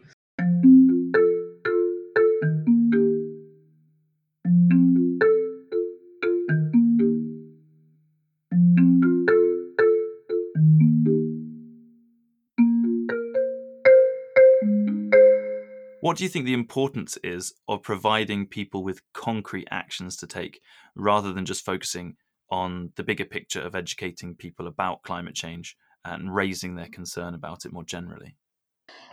Do 16.17 16.23
you 16.23 16.31
think 16.31 16.45
the 16.45 16.53
importance 16.55 17.15
is 17.23 17.53
of 17.67 17.83
providing 17.83 18.47
people 18.47 18.83
with 18.83 19.03
concrete 19.13 19.67
actions 19.69 20.17
to 20.17 20.25
take 20.25 20.61
rather 20.95 21.31
than 21.31 21.45
just 21.45 21.63
focusing 21.63 22.15
on 22.49 22.91
the 22.95 23.03
bigger 23.03 23.23
picture 23.23 23.61
of 23.61 23.75
educating 23.75 24.33
people 24.33 24.65
about 24.65 25.03
climate 25.03 25.35
change 25.35 25.77
and 26.03 26.33
raising 26.33 26.73
their 26.73 26.87
concern 26.87 27.35
about 27.35 27.65
it 27.65 27.71
more 27.71 27.83
generally? 27.83 28.35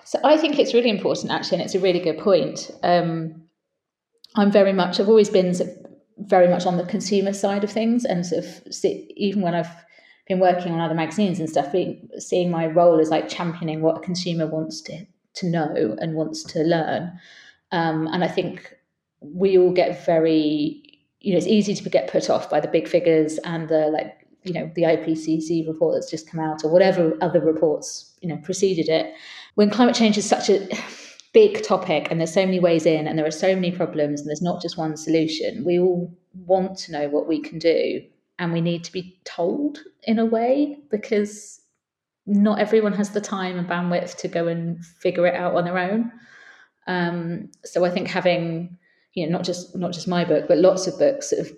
So 0.05 0.19
I 0.25 0.39
think 0.39 0.59
it's 0.59 0.73
really 0.73 0.89
important, 0.89 1.31
actually, 1.31 1.59
and 1.59 1.67
it's 1.67 1.75
a 1.75 1.79
really 1.79 2.01
good 2.01 2.21
point. 2.21 2.71
Um, 2.83 3.49
I'm 4.35 4.51
very 4.51 4.73
much, 4.73 4.99
I've 4.99 5.11
always 5.11 5.29
been 5.29 5.53
sort 5.53 5.69
of 5.69 5.77
very 6.17 6.49
much 6.49 6.65
on 6.65 6.79
the 6.79 6.87
consumer 6.87 7.35
side 7.35 7.65
of 7.65 7.71
things, 7.71 8.07
and 8.07 8.25
sort 8.25 8.47
of 8.47 8.63
even 9.15 9.43
when 9.43 9.55
I've 9.55 9.85
been 10.27 10.41
working 10.41 10.73
on 10.73 10.81
other 10.81 10.95
magazines 10.95 11.39
and 11.39 11.51
stuff, 11.51 11.71
being, 11.71 12.09
seeing 12.19 12.51
my 12.51 12.67
role 12.67 12.99
as 12.99 13.11
like 13.11 13.29
championing 13.29 13.83
what 13.83 13.99
a 13.99 14.01
consumer 14.01 14.47
wants 14.47 14.81
to 14.85 15.05
to 15.35 15.47
know 15.47 15.97
and 16.01 16.15
wants 16.15 16.43
to 16.45 16.61
learn. 16.61 17.19
Um, 17.73 18.07
and 18.09 18.23
I 18.23 18.29
think 18.29 18.75
we 19.21 19.59
all 19.59 19.73
get 19.73 20.05
very, 20.05 20.83
you 21.21 21.33
know, 21.33 21.39
it's 21.39 21.47
easy 21.47 21.75
to 21.75 21.89
get 21.89 22.11
put 22.11 22.31
off 22.31 22.51
by 22.51 22.61
the 22.61 22.69
big 22.69 22.89
figures 22.89 23.39
and 23.39 23.69
the 23.69 23.89
like, 23.89 24.27
you 24.43 24.53
know, 24.53 24.71
the 24.75 24.83
IPCC 24.83 25.67
report 25.67 25.95
that's 25.95 26.11
just 26.11 26.31
come 26.31 26.41
out 26.41 26.65
or 26.65 26.71
whatever 26.71 27.17
other 27.21 27.41
reports, 27.41 28.15
you 28.21 28.29
know, 28.29 28.37
preceded 28.39 28.89
it. 28.89 29.15
When 29.55 29.71
climate 29.71 29.95
change 29.95 30.19
is 30.19 30.29
such 30.29 30.51
a 30.51 30.69
big 31.33 31.63
topic 31.63 32.09
and 32.11 32.21
there's 32.21 32.33
so 32.33 32.45
many 32.45 32.61
ways 32.61 32.87
in 32.87 33.09
and 33.09 33.19
there 33.19 33.27
are 33.27 33.31
so 33.31 33.55
many 33.55 33.73
problems 33.73 34.21
and 34.21 34.29
there's 34.29 34.43
not 34.43 34.63
just 34.63 34.77
one 34.77 34.97
solution, 34.97 35.65
we 35.65 35.79
all 35.79 36.15
want 36.47 36.77
to 36.79 36.93
know 36.93 37.09
what 37.09 37.27
we 37.27 37.41
can 37.41 37.59
do 37.59 38.03
and 38.39 38.53
we 38.53 38.61
need 38.61 38.85
to 38.85 38.93
be 38.93 39.19
told 39.25 39.79
in 40.05 40.19
a 40.19 40.25
way 40.25 40.79
because 40.91 41.61
not 42.27 42.59
everyone 42.59 42.95
has 42.95 43.11
the 43.11 43.21
time 43.21 43.59
and 43.59 43.69
bandwidth 43.69 44.17
to 44.19 44.29
go 44.29 44.47
and 44.47 44.85
figure 44.85 45.27
it 45.27 45.35
out 45.35 45.55
on 45.55 45.65
their 45.65 45.79
own. 45.79 46.11
Um, 46.87 47.51
so 47.65 47.85
I 47.85 47.91
think 47.91 48.09
having, 48.09 48.77
you 49.15 49.27
know, 49.27 49.33
not 49.33 49.45
just 49.45 49.77
not 49.77 49.93
just 49.93 50.09
my 50.09 50.25
book, 50.25 50.47
but 50.49 50.59
lots 50.59 50.87
of 50.87 50.99
books, 50.99 51.31
sort 51.31 51.47
of 51.47 51.53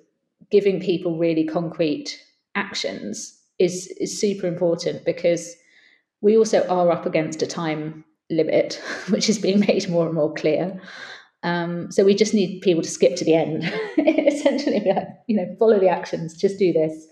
giving 0.51 0.81
people 0.81 1.19
really 1.19 1.45
concrete 1.45 2.21
actions 2.55 3.41
is 3.59 3.89
is 4.01 4.21
super 4.21 4.47
important 4.47 5.05
because 5.05 5.55
we 6.21 6.37
also 6.37 6.67
are 6.69 6.91
up 6.91 7.07
against 7.07 7.43
a 7.43 7.47
time 7.47 8.05
limit, 8.31 8.81
which 9.09 9.29
is 9.29 9.39
being 9.39 9.61
made 9.61 9.89
more 9.89 10.07
and 10.07 10.15
more 10.15 10.33
clear. 10.35 10.81
Um, 11.43 11.93
so 11.93 12.05
we 12.05 12.15
just 12.15 12.35
need 12.35 12.61
people 12.61 12.83
to 12.83 12.89
skip 12.89 13.15
to 13.17 13.25
the 13.25 13.35
end, 13.35 13.63
essentially, 13.99 14.81
like, 14.85 15.09
you 15.29 15.37
know, 15.37 15.55
follow 15.59 15.79
the 15.79 15.89
actions, 15.89 16.37
just 16.37 16.59
do 16.59 16.73
this. 16.73 17.07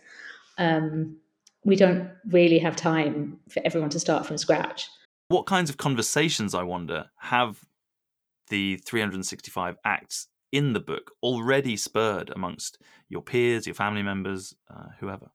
Um, 0.58 1.16
we 1.64 1.76
don't 1.76 2.11
really 2.30 2.59
have 2.59 2.76
time 2.76 3.38
for 3.49 3.61
everyone 3.64 3.90
to 3.90 4.00
start 4.00 4.26
from 4.26 4.38
scratch. 4.38 4.88
What 5.28 5.47
kinds 5.47 5.71
of 5.71 5.76
conversations, 5.76 6.54
I 6.54 6.62
wonder, 6.62 7.06
have 7.18 7.61
the 8.49 8.76
365 8.76 9.76
acts 9.85 10.28
in 10.52 10.73
the 10.73 10.80
book 10.80 11.12
already 11.23 11.76
spurred 11.76 12.30
amongst 12.35 12.78
your 13.09 13.23
peers, 13.23 13.66
your 13.66 13.75
family 13.75 14.02
members, 14.02 14.54
uh, 14.71 14.88
whoever? 15.00 15.30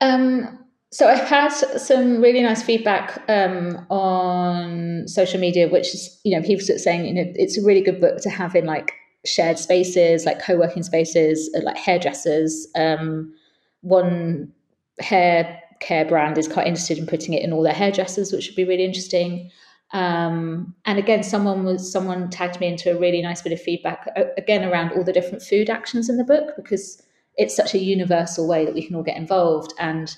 Um, 0.00 0.58
so 0.92 1.08
I've 1.08 1.26
had 1.26 1.48
some 1.48 2.20
really 2.20 2.42
nice 2.42 2.62
feedback 2.62 3.22
um, 3.28 3.86
on 3.90 5.08
social 5.08 5.40
media, 5.40 5.68
which 5.68 5.94
is, 5.94 6.20
you 6.24 6.36
know, 6.36 6.46
people 6.46 6.64
saying, 6.64 7.06
you 7.06 7.14
know, 7.14 7.32
it's 7.34 7.58
a 7.58 7.64
really 7.64 7.80
good 7.80 8.00
book 8.00 8.20
to 8.22 8.30
have 8.30 8.54
in 8.54 8.66
like 8.66 8.92
shared 9.24 9.58
spaces, 9.58 10.26
like 10.26 10.40
co-working 10.40 10.82
spaces, 10.82 11.50
uh, 11.56 11.62
like 11.64 11.76
hairdressers. 11.76 12.68
Um, 12.76 13.34
one 13.80 14.52
hair 15.00 15.60
care 15.80 16.04
brand 16.04 16.38
is 16.38 16.48
quite 16.48 16.66
interested 16.66 16.98
in 16.98 17.06
putting 17.06 17.34
it 17.34 17.42
in 17.42 17.52
all 17.52 17.62
their 17.62 17.72
hairdressers, 17.72 18.32
which 18.32 18.48
would 18.48 18.56
be 18.56 18.64
really 18.64 18.84
interesting. 18.84 19.50
Um, 19.92 20.74
and 20.86 20.98
again, 20.98 21.22
someone 21.22 21.64
was 21.64 21.90
someone 21.90 22.30
tagged 22.30 22.60
me 22.60 22.66
into 22.66 22.90
a 22.90 22.98
really 22.98 23.22
nice 23.22 23.42
bit 23.42 23.52
of 23.52 23.60
feedback 23.60 24.08
again 24.36 24.64
around 24.64 24.92
all 24.92 25.04
the 25.04 25.12
different 25.12 25.42
food 25.42 25.70
actions 25.70 26.08
in 26.08 26.16
the 26.16 26.24
book 26.24 26.56
because 26.56 27.02
it's 27.36 27.54
such 27.54 27.74
a 27.74 27.78
universal 27.78 28.48
way 28.48 28.64
that 28.64 28.74
we 28.74 28.84
can 28.84 28.96
all 28.96 29.02
get 29.02 29.16
involved. 29.16 29.72
And 29.78 30.16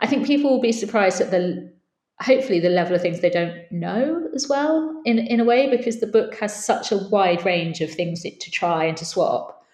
I 0.00 0.06
think 0.06 0.26
people 0.26 0.50
will 0.50 0.60
be 0.60 0.72
surprised 0.72 1.20
at 1.20 1.30
the 1.30 1.72
hopefully 2.20 2.60
the 2.60 2.68
level 2.68 2.94
of 2.94 3.02
things 3.02 3.20
they 3.20 3.30
don't 3.30 3.60
know 3.70 4.28
as 4.34 4.48
well 4.48 5.00
in 5.04 5.18
in 5.18 5.40
a 5.40 5.44
way 5.44 5.68
because 5.68 6.00
the 6.00 6.06
book 6.06 6.34
has 6.36 6.64
such 6.64 6.92
a 6.92 6.96
wide 7.08 7.44
range 7.44 7.80
of 7.80 7.90
things 7.90 8.22
to 8.22 8.50
try 8.50 8.84
and 8.84 8.96
to 8.96 9.04
swap. 9.04 9.64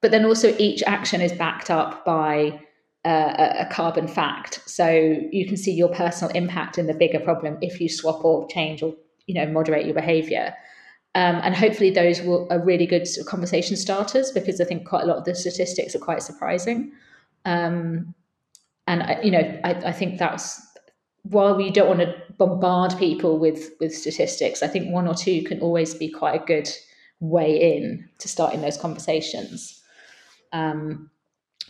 But 0.00 0.10
then 0.10 0.24
also 0.24 0.56
each 0.58 0.82
action 0.84 1.20
is 1.20 1.32
backed 1.32 1.70
up 1.70 2.04
by 2.04 2.60
uh, 3.04 3.54
a 3.60 3.66
carbon 3.70 4.06
fact. 4.06 4.60
So 4.66 4.88
you 5.32 5.46
can 5.46 5.56
see 5.56 5.72
your 5.72 5.88
personal 5.88 6.34
impact 6.34 6.78
in 6.78 6.86
the 6.86 6.94
bigger 6.94 7.20
problem 7.20 7.58
if 7.62 7.80
you 7.80 7.88
swap 7.88 8.24
or 8.24 8.46
change 8.48 8.82
or 8.82 8.94
you 9.26 9.34
know 9.34 9.46
moderate 9.46 9.86
your 9.86 9.94
behaviour. 9.94 10.54
Um, 11.14 11.40
and 11.42 11.56
hopefully 11.56 11.90
those 11.90 12.20
will, 12.20 12.46
are 12.50 12.60
really 12.64 12.86
good 12.86 13.06
sort 13.06 13.26
of 13.26 13.30
conversation 13.30 13.76
starters 13.76 14.30
because 14.30 14.60
I 14.60 14.64
think 14.64 14.86
quite 14.86 15.02
a 15.02 15.06
lot 15.06 15.16
of 15.16 15.24
the 15.24 15.34
statistics 15.34 15.94
are 15.96 15.98
quite 15.98 16.22
surprising. 16.22 16.92
Um, 17.44 18.14
and 18.86 19.02
I, 19.02 19.20
you 19.22 19.32
know, 19.32 19.60
I, 19.64 19.70
I 19.70 19.92
think 19.92 20.18
that's 20.18 20.60
while 21.22 21.56
we 21.56 21.70
don't 21.70 21.88
want 21.88 22.00
to 22.00 22.14
bombard 22.38 22.96
people 22.98 23.38
with 23.38 23.70
with 23.80 23.94
statistics, 23.94 24.62
I 24.62 24.68
think 24.68 24.92
one 24.92 25.08
or 25.08 25.14
two 25.14 25.42
can 25.42 25.60
always 25.60 25.94
be 25.94 26.10
quite 26.10 26.40
a 26.40 26.44
good 26.44 26.68
way 27.20 27.76
in 27.76 28.08
to 28.18 28.28
starting 28.28 28.60
those 28.60 28.76
conversations. 28.76 29.82
Um, 30.52 31.10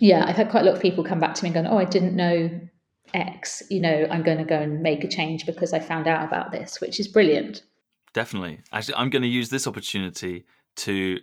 yeah, 0.01 0.25
I've 0.27 0.37
had 0.37 0.51
quite 0.51 0.63
a 0.63 0.67
lot 0.67 0.75
of 0.75 0.83
people 0.83 1.05
come 1.05 1.21
back 1.21 1.35
to 1.37 1.45
me 1.45 1.51
and 1.51 1.67
go, 1.67 1.71
"Oh, 1.71 1.79
I 1.79 1.85
didn't 1.85 2.17
know 2.17 2.51
X. 3.15 3.63
You 3.71 3.81
know, 3.81 4.07
I'm 4.11 4.23
going 4.23 4.39
to 4.39 4.45
go 4.45 4.59
and 4.59 4.83
make 4.83 5.05
a 5.05 5.09
change 5.09 5.47
because 5.47 5.73
I 5.73 5.79
found 5.79 6.09
out 6.09 6.27
about 6.27 6.51
this," 6.51 6.81
which 6.81 6.99
is 6.99 7.07
brilliant. 7.07 7.63
Definitely. 8.13 8.61
Actually, 8.73 8.97
I'm 8.97 9.11
going 9.11 9.23
to 9.23 9.29
use 9.29 9.51
this 9.51 9.67
opportunity 9.67 10.45
to 10.77 11.21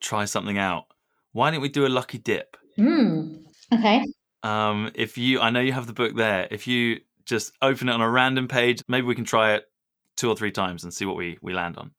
try 0.00 0.24
something 0.24 0.56
out. 0.56 0.86
Why 1.32 1.50
don't 1.50 1.60
we 1.60 1.68
do 1.68 1.86
a 1.86 1.88
lucky 1.88 2.18
dip? 2.18 2.56
Mm, 2.78 3.44
okay. 3.72 4.06
Um, 4.42 4.90
if 4.94 5.18
you, 5.18 5.40
I 5.40 5.50
know 5.50 5.60
you 5.60 5.72
have 5.72 5.86
the 5.86 5.92
book 5.92 6.16
there. 6.16 6.48
If 6.50 6.66
you 6.66 7.00
just 7.24 7.52
open 7.60 7.88
it 7.88 7.92
on 7.92 8.00
a 8.00 8.10
random 8.10 8.48
page, 8.48 8.82
maybe 8.88 9.06
we 9.06 9.14
can 9.14 9.24
try 9.24 9.54
it 9.54 9.64
two 10.16 10.28
or 10.28 10.36
three 10.36 10.50
times 10.50 10.84
and 10.84 10.92
see 10.92 11.04
what 11.04 11.16
we 11.16 11.38
we 11.42 11.52
land 11.52 11.76
on. 11.76 11.92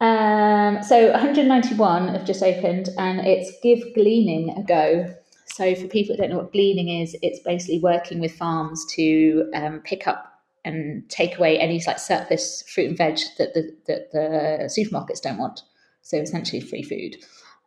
Um, 0.00 0.82
so 0.82 1.10
191 1.10 2.08
have 2.08 2.24
just 2.24 2.42
opened, 2.42 2.88
and 2.98 3.20
it's 3.20 3.52
give 3.62 3.80
gleaning 3.94 4.56
a 4.56 4.62
go. 4.62 5.14
So, 5.52 5.74
for 5.74 5.88
people 5.88 6.14
that 6.14 6.22
don't 6.22 6.30
know 6.30 6.38
what 6.38 6.52
gleaning 6.52 7.02
is, 7.02 7.16
it's 7.22 7.40
basically 7.40 7.80
working 7.80 8.20
with 8.20 8.36
farms 8.36 8.84
to 8.94 9.50
um, 9.54 9.80
pick 9.80 10.06
up 10.06 10.26
and 10.64 11.08
take 11.08 11.38
away 11.38 11.58
any 11.58 11.82
like 11.86 11.98
surplus 11.98 12.62
fruit 12.68 12.88
and 12.88 12.96
veg 12.96 13.18
that 13.38 13.54
the, 13.54 13.74
that 13.86 14.12
the 14.12 14.70
supermarkets 14.70 15.20
don't 15.20 15.38
want. 15.38 15.62
So, 16.02 16.18
essentially, 16.18 16.60
free 16.60 16.82
food. 16.82 17.16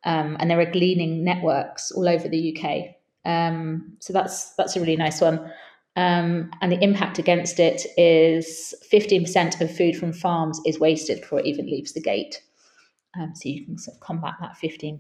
Um, 0.05 0.37
and 0.39 0.49
there 0.49 0.59
are 0.59 0.71
gleaning 0.71 1.23
networks 1.23 1.91
all 1.91 2.07
over 2.07 2.27
the 2.27 2.57
UK. 2.57 2.95
Um, 3.25 3.95
so 3.99 4.13
that's 4.13 4.53
that's 4.55 4.75
a 4.75 4.79
really 4.79 4.97
nice 4.97 5.21
one. 5.21 5.39
Um, 5.95 6.51
and 6.61 6.71
the 6.71 6.83
impact 6.83 7.19
against 7.19 7.59
it 7.59 7.85
is 7.97 8.73
15% 8.91 9.61
of 9.61 9.75
food 9.75 9.95
from 9.95 10.11
farms 10.11 10.59
is 10.65 10.79
wasted 10.79 11.21
before 11.21 11.39
it 11.39 11.45
even 11.45 11.67
leaves 11.67 11.93
the 11.93 12.01
gate. 12.01 12.41
Um, 13.19 13.33
so 13.35 13.47
you 13.47 13.63
can 13.63 13.77
sort 13.77 13.97
of 13.97 14.01
combat 14.01 14.33
that 14.41 14.55
15%. 14.61 14.99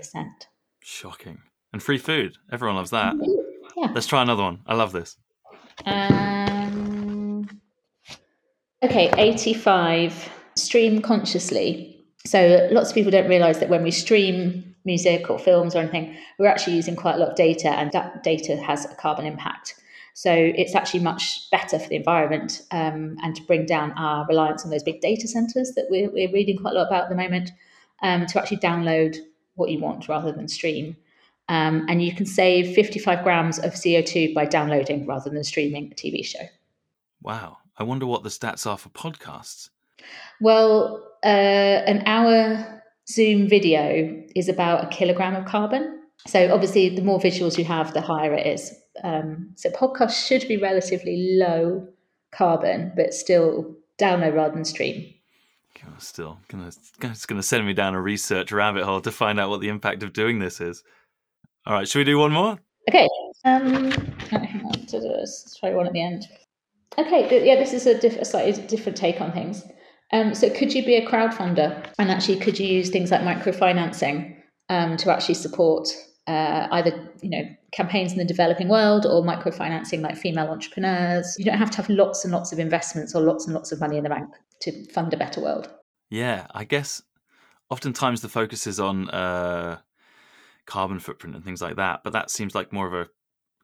Shocking. 0.83 1.39
And 1.73 1.81
free 1.81 1.97
food. 1.97 2.37
Everyone 2.51 2.75
loves 2.75 2.91
that. 2.91 3.15
Yeah. 3.75 3.91
Let's 3.93 4.07
try 4.07 4.21
another 4.21 4.43
one. 4.43 4.59
I 4.67 4.75
love 4.75 4.91
this. 4.91 5.17
Um, 5.85 7.49
okay, 8.83 9.11
85. 9.17 10.31
Stream 10.55 11.01
consciously. 11.01 12.05
So 12.25 12.69
lots 12.71 12.89
of 12.89 12.95
people 12.95 13.11
don't 13.11 13.27
realize 13.27 13.59
that 13.59 13.69
when 13.69 13.83
we 13.83 13.91
stream 13.91 14.75
music 14.85 15.29
or 15.29 15.39
films 15.39 15.75
or 15.75 15.79
anything, 15.79 16.15
we're 16.37 16.47
actually 16.47 16.75
using 16.75 16.95
quite 16.95 17.15
a 17.15 17.17
lot 17.17 17.29
of 17.29 17.35
data, 17.35 17.69
and 17.69 17.91
that 17.91 18.23
data 18.23 18.55
has 18.57 18.85
a 18.85 18.95
carbon 18.95 19.25
impact. 19.25 19.75
So 20.13 20.31
it's 20.31 20.75
actually 20.75 20.99
much 20.99 21.49
better 21.49 21.79
for 21.79 21.89
the 21.89 21.95
environment 21.95 22.61
um, 22.71 23.17
and 23.23 23.35
to 23.35 23.41
bring 23.43 23.65
down 23.65 23.93
our 23.93 24.27
reliance 24.27 24.63
on 24.63 24.69
those 24.69 24.83
big 24.83 25.01
data 25.01 25.27
centers 25.27 25.71
that 25.75 25.87
we're, 25.89 26.09
we're 26.11 26.31
reading 26.31 26.57
quite 26.57 26.75
a 26.75 26.77
lot 26.77 26.87
about 26.87 27.05
at 27.05 27.09
the 27.09 27.15
moment 27.15 27.51
um, 28.03 28.27
to 28.27 28.39
actually 28.39 28.57
download 28.57 29.17
what 29.55 29.71
you 29.71 29.79
want 29.79 30.07
rather 30.07 30.31
than 30.31 30.47
stream. 30.47 30.95
Um, 31.49 31.85
and 31.89 32.01
you 32.01 32.15
can 32.15 32.25
save 32.25 32.73
55 32.73 33.23
grams 33.23 33.59
of 33.59 33.73
CO2 33.73 34.33
by 34.33 34.45
downloading 34.45 35.05
rather 35.05 35.29
than 35.29 35.43
streaming 35.43 35.91
a 35.91 35.95
TV 35.95 36.25
show. 36.25 36.45
Wow. 37.21 37.57
I 37.77 37.83
wonder 37.83 38.05
what 38.05 38.23
the 38.23 38.29
stats 38.29 38.65
are 38.65 38.77
for 38.77 38.89
podcasts. 38.89 39.69
Well, 40.39 41.11
uh, 41.23 41.27
an 41.27 42.03
hour 42.05 42.81
Zoom 43.09 43.47
video 43.47 44.23
is 44.35 44.47
about 44.47 44.85
a 44.85 44.87
kilogram 44.87 45.35
of 45.35 45.45
carbon. 45.45 46.01
So 46.27 46.53
obviously, 46.53 46.89
the 46.95 47.01
more 47.01 47.19
visuals 47.19 47.57
you 47.57 47.65
have, 47.65 47.93
the 47.93 48.01
higher 48.01 48.33
it 48.33 48.47
is. 48.47 48.73
Um, 49.03 49.51
so 49.55 49.69
podcasts 49.71 50.25
should 50.25 50.47
be 50.47 50.57
relatively 50.57 51.35
low 51.37 51.87
carbon, 52.31 52.93
but 52.95 53.13
still 53.13 53.75
download 53.99 54.35
rather 54.35 54.55
than 54.55 54.65
stream. 54.65 55.13
Still, 55.97 56.39
gonna, 56.47 56.67
it's 56.67 57.25
going 57.25 57.39
to 57.39 57.47
send 57.47 57.65
me 57.65 57.73
down 57.73 57.93
a 57.93 58.01
research 58.01 58.51
rabbit 58.51 58.83
hole 58.83 59.01
to 59.01 59.11
find 59.11 59.39
out 59.39 59.49
what 59.49 59.61
the 59.61 59.69
impact 59.69 60.03
of 60.03 60.13
doing 60.13 60.39
this 60.39 60.61
is. 60.61 60.83
All 61.65 61.73
right, 61.73 61.87
should 61.87 61.99
we 61.99 62.03
do 62.03 62.17
one 62.17 62.31
more? 62.31 62.59
Okay. 62.89 63.07
Um, 63.45 63.91
hang 64.29 64.65
on. 64.65 64.85
Let's 64.91 65.57
try 65.59 65.73
one 65.73 65.87
at 65.87 65.93
the 65.93 66.03
end. 66.03 66.27
Okay. 66.97 67.45
Yeah, 67.45 67.55
this 67.55 67.73
is 67.73 67.85
a, 67.85 67.97
diff- 67.97 68.17
a 68.17 68.25
slightly 68.25 68.61
different 68.67 68.97
take 68.97 69.21
on 69.21 69.31
things. 69.31 69.63
Um, 70.11 70.35
so 70.35 70.49
could 70.49 70.73
you 70.73 70.85
be 70.85 70.95
a 70.95 71.07
crowdfunder? 71.07 71.87
And 71.97 72.11
actually, 72.11 72.37
could 72.37 72.59
you 72.59 72.67
use 72.67 72.89
things 72.89 73.11
like 73.11 73.21
microfinancing 73.21 74.35
um, 74.69 74.97
to 74.97 75.11
actually 75.11 75.35
support 75.35 75.87
uh, 76.27 76.67
either 76.71 77.09
you 77.21 77.29
know 77.29 77.43
campaigns 77.71 78.11
in 78.11 78.17
the 78.17 78.25
developing 78.25 78.69
world 78.69 79.05
or 79.05 79.23
microfinancing 79.23 80.01
like 80.01 80.17
female 80.17 80.47
entrepreneurs? 80.47 81.35
You 81.39 81.45
don't 81.45 81.57
have 81.57 81.71
to 81.71 81.77
have 81.77 81.89
lots 81.89 82.25
and 82.25 82.33
lots 82.33 82.51
of 82.51 82.59
investments 82.59 83.15
or 83.15 83.21
lots 83.21 83.45
and 83.45 83.55
lots 83.55 83.71
of 83.71 83.79
money 83.79 83.97
in 83.97 84.03
the 84.03 84.09
bank 84.09 84.29
to 84.61 84.85
fund 84.91 85.13
a 85.13 85.17
better 85.17 85.41
world. 85.41 85.69
Yeah, 86.09 86.45
I 86.53 86.65
guess 86.65 87.01
oftentimes 87.71 88.21
the 88.21 88.29
focus 88.29 88.67
is 88.67 88.79
on 88.79 89.09
uh, 89.09 89.79
carbon 90.65 90.99
footprint 90.99 91.35
and 91.35 91.43
things 91.43 91.61
like 91.61 91.75
that, 91.77 92.01
but 92.03 92.13
that 92.13 92.31
seems 92.31 92.55
like 92.55 92.73
more 92.73 92.87
of 92.87 92.93
a 92.93 93.09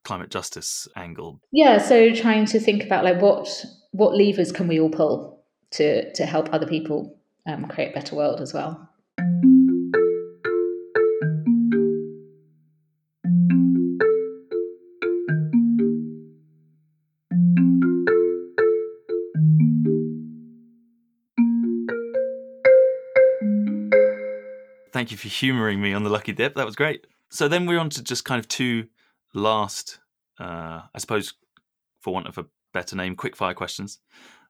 climate 0.03 0.29
justice 0.29 0.87
angle. 0.95 1.41
Yeah, 1.51 1.77
so 1.77 2.13
trying 2.13 2.45
to 2.47 2.59
think 2.59 2.83
about 2.83 3.03
like 3.03 3.21
what 3.21 3.47
what 3.91 4.15
levers 4.15 4.51
can 4.51 4.67
we 4.67 4.79
all 4.79 4.89
pull 4.89 5.43
to 5.71 6.11
to 6.13 6.25
help 6.25 6.53
other 6.53 6.67
people 6.67 7.19
um, 7.47 7.65
create 7.65 7.91
a 7.91 7.93
better 7.93 8.15
world 8.15 8.41
as 8.41 8.53
well. 8.53 8.89
Thank 25.09 25.23
you 25.23 25.29
for 25.29 25.35
humouring 25.35 25.81
me 25.81 25.91
on 25.95 26.03
the 26.03 26.09
lucky 26.11 26.33
dip. 26.33 26.53
That 26.53 26.67
was 26.67 26.75
great. 26.75 27.07
So 27.31 27.47
then 27.47 27.65
we're 27.65 27.79
on 27.79 27.89
to 27.89 28.03
just 28.03 28.25
kind 28.25 28.37
of 28.37 28.47
two 28.47 28.85
last, 29.33 29.97
uh, 30.39 30.81
I 30.93 30.99
suppose, 30.99 31.33
for 31.99 32.13
want 32.13 32.27
of 32.27 32.37
a 32.37 32.45
better 32.75 32.95
name, 32.95 33.15
quickfire 33.15 33.55
questions. 33.55 33.97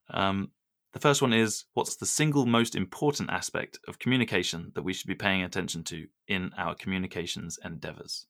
Um, 0.09 0.51
the 0.91 0.99
first 0.99 1.21
one 1.21 1.31
is 1.31 1.63
What's 1.75 1.95
the 1.95 2.05
single 2.05 2.45
most 2.45 2.75
important 2.75 3.29
aspect 3.29 3.79
of 3.87 3.99
communication 3.99 4.73
that 4.75 4.81
we 4.81 4.91
should 4.91 5.07
be 5.07 5.15
paying 5.15 5.43
attention 5.43 5.85
to 5.85 6.07
in 6.27 6.51
our 6.57 6.75
communications 6.75 7.57
endeavors? 7.63 8.25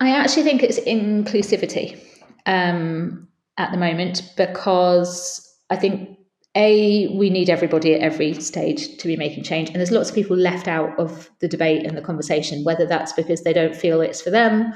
I 0.00 0.08
actually 0.08 0.44
think 0.44 0.62
it's 0.62 0.80
inclusivity 0.80 2.00
um, 2.46 3.28
at 3.58 3.72
the 3.72 3.76
moment 3.76 4.32
because 4.38 5.54
I 5.68 5.76
think 5.76 6.16
a 6.56 7.08
we 7.08 7.30
need 7.30 7.50
everybody 7.50 7.94
at 7.94 8.00
every 8.00 8.34
stage 8.34 8.96
to 8.98 9.08
be 9.08 9.16
making 9.16 9.42
change 9.42 9.68
and 9.68 9.76
there's 9.76 9.90
lots 9.90 10.08
of 10.08 10.14
people 10.14 10.36
left 10.36 10.68
out 10.68 10.96
of 10.98 11.28
the 11.40 11.48
debate 11.48 11.84
and 11.84 11.96
the 11.96 12.02
conversation 12.02 12.62
whether 12.64 12.86
that's 12.86 13.12
because 13.12 13.42
they 13.42 13.52
don't 13.52 13.74
feel 13.74 14.00
it's 14.00 14.20
for 14.20 14.30
them 14.30 14.72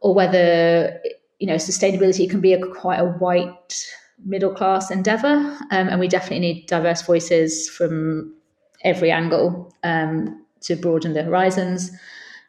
or 0.00 0.12
whether 0.14 1.00
you 1.38 1.46
know 1.46 1.54
sustainability 1.54 2.28
can 2.28 2.40
be 2.40 2.52
a 2.52 2.66
quite 2.66 2.98
a 2.98 3.04
white 3.04 3.86
middle 4.24 4.52
class 4.52 4.90
endeavor 4.90 5.34
um, 5.70 5.88
and 5.88 6.00
we 6.00 6.08
definitely 6.08 6.40
need 6.40 6.66
diverse 6.66 7.02
voices 7.02 7.68
from 7.68 8.34
every 8.82 9.10
angle 9.10 9.72
um, 9.82 10.44
to 10.60 10.76
broaden 10.76 11.14
the 11.14 11.22
horizons. 11.22 11.90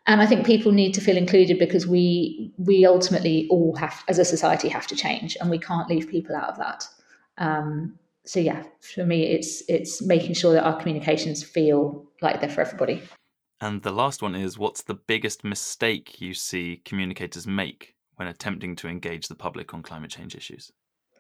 And 0.07 0.21
i 0.21 0.27
think 0.27 0.45
people 0.45 0.71
need 0.71 0.93
to 0.93 1.01
feel 1.01 1.17
included 1.17 1.57
because 1.57 1.87
we 1.87 2.51
we 2.57 2.85
ultimately 2.85 3.47
all 3.49 3.75
have 3.75 4.03
as 4.07 4.19
a 4.19 4.25
society 4.25 4.69
have 4.69 4.85
to 4.87 4.95
change 4.95 5.35
and 5.41 5.49
we 5.49 5.57
can't 5.57 5.89
leave 5.89 6.07
people 6.09 6.35
out 6.35 6.49
of 6.49 6.57
that. 6.57 6.87
Um, 7.39 7.97
so 8.25 8.39
yeah, 8.39 8.63
for 8.81 9.05
me, 9.05 9.23
it's 9.23 9.63
it's 9.67 10.01
making 10.01 10.33
sure 10.33 10.53
that 10.53 10.63
our 10.63 10.77
communications 10.77 11.43
feel 11.43 12.05
like 12.21 12.41
they're 12.41 12.49
for 12.49 12.61
everybody. 12.61 13.01
And 13.61 13.81
the 13.81 13.91
last 13.91 14.21
one 14.21 14.35
is 14.35 14.57
what's 14.57 14.83
the 14.83 14.95
biggest 14.95 15.43
mistake 15.43 16.19
you 16.19 16.33
see 16.33 16.81
communicators 16.85 17.47
make 17.47 17.95
when 18.15 18.27
attempting 18.27 18.75
to 18.77 18.87
engage 18.87 19.27
the 19.27 19.35
public 19.35 19.73
on 19.73 19.81
climate 19.81 20.11
change 20.11 20.35
issues? 20.35 20.71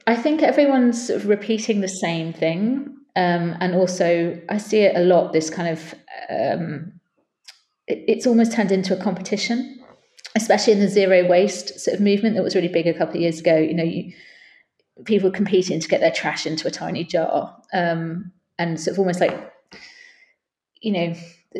I 0.07 0.15
think 0.15 0.41
everyone's 0.41 1.07
sort 1.07 1.21
of 1.21 1.27
repeating 1.27 1.81
the 1.81 1.87
same 1.87 2.33
thing. 2.33 2.95
Um, 3.15 3.55
and 3.61 3.75
also, 3.75 4.39
I 4.49 4.57
see 4.57 4.79
it 4.79 4.95
a 4.95 5.01
lot 5.01 5.31
this 5.31 5.49
kind 5.49 5.69
of, 5.69 5.95
um, 6.29 6.99
it, 7.87 8.03
it's 8.07 8.27
almost 8.27 8.51
turned 8.51 8.71
into 8.71 8.97
a 8.97 9.01
competition, 9.01 9.79
especially 10.35 10.73
in 10.73 10.79
the 10.79 10.89
zero 10.89 11.27
waste 11.27 11.79
sort 11.79 11.95
of 11.95 12.01
movement 12.01 12.35
that 12.35 12.43
was 12.43 12.55
really 12.55 12.67
big 12.67 12.87
a 12.87 12.93
couple 12.93 13.15
of 13.15 13.21
years 13.21 13.39
ago. 13.39 13.55
You 13.55 13.73
know, 13.73 13.83
you, 13.83 14.13
people 15.03 15.29
competing 15.29 15.79
to 15.79 15.87
get 15.87 15.99
their 15.99 16.11
trash 16.11 16.45
into 16.45 16.67
a 16.67 16.71
tiny 16.71 17.03
jar, 17.03 17.55
um, 17.73 18.31
and 18.57 18.79
sort 18.79 18.95
of 18.95 18.99
almost 18.99 19.19
like, 19.19 19.51
you 20.81 20.91
know, 20.91 21.13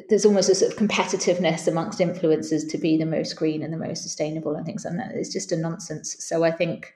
there's 0.10 0.26
almost 0.26 0.50
a 0.50 0.56
sort 0.56 0.71
of 0.71 0.78
competitiveness 0.78 1.67
amongst 1.67 2.00
influencers 2.00 2.69
to 2.69 2.78
be 2.78 2.98
the 2.98 3.06
most 3.06 3.36
green 3.36 3.63
and 3.63 3.74
the 3.74 3.78
most 3.78 4.04
sustainable 4.04 4.56
and 4.56 4.65
things 4.65 4.86
like 4.86 4.95
that. 4.98 5.15
It's 5.15 5.32
just 5.32 5.52
a 5.52 5.58
nonsense. 5.58 6.15
So 6.19 6.43
I 6.43 6.52
think, 6.52 6.93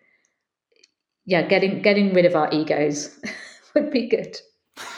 yeah, 1.26 1.42
getting 1.44 1.82
getting 1.82 2.14
rid 2.14 2.26
of 2.26 2.36
our 2.36 2.52
egos 2.54 3.20
would 3.76 3.92
be 3.92 4.08
good. 4.08 4.38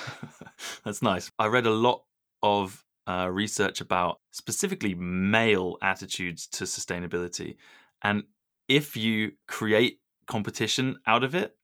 That's 0.84 1.02
nice. 1.02 1.32
I 1.38 1.48
read 1.48 1.66
a 1.66 1.72
lot 1.72 2.04
of 2.44 2.84
uh, 3.08 3.30
research 3.32 3.82
about 3.82 4.20
specifically 4.32 4.96
male 4.96 5.78
attitudes 5.82 6.48
to 6.48 6.66
sustainability, 6.66 7.56
and 8.04 8.24
if 8.68 8.96
you 8.96 9.34
create 9.48 10.01
competition 10.32 10.98
out 11.06 11.24
of 11.26 11.36
it, 11.36 11.56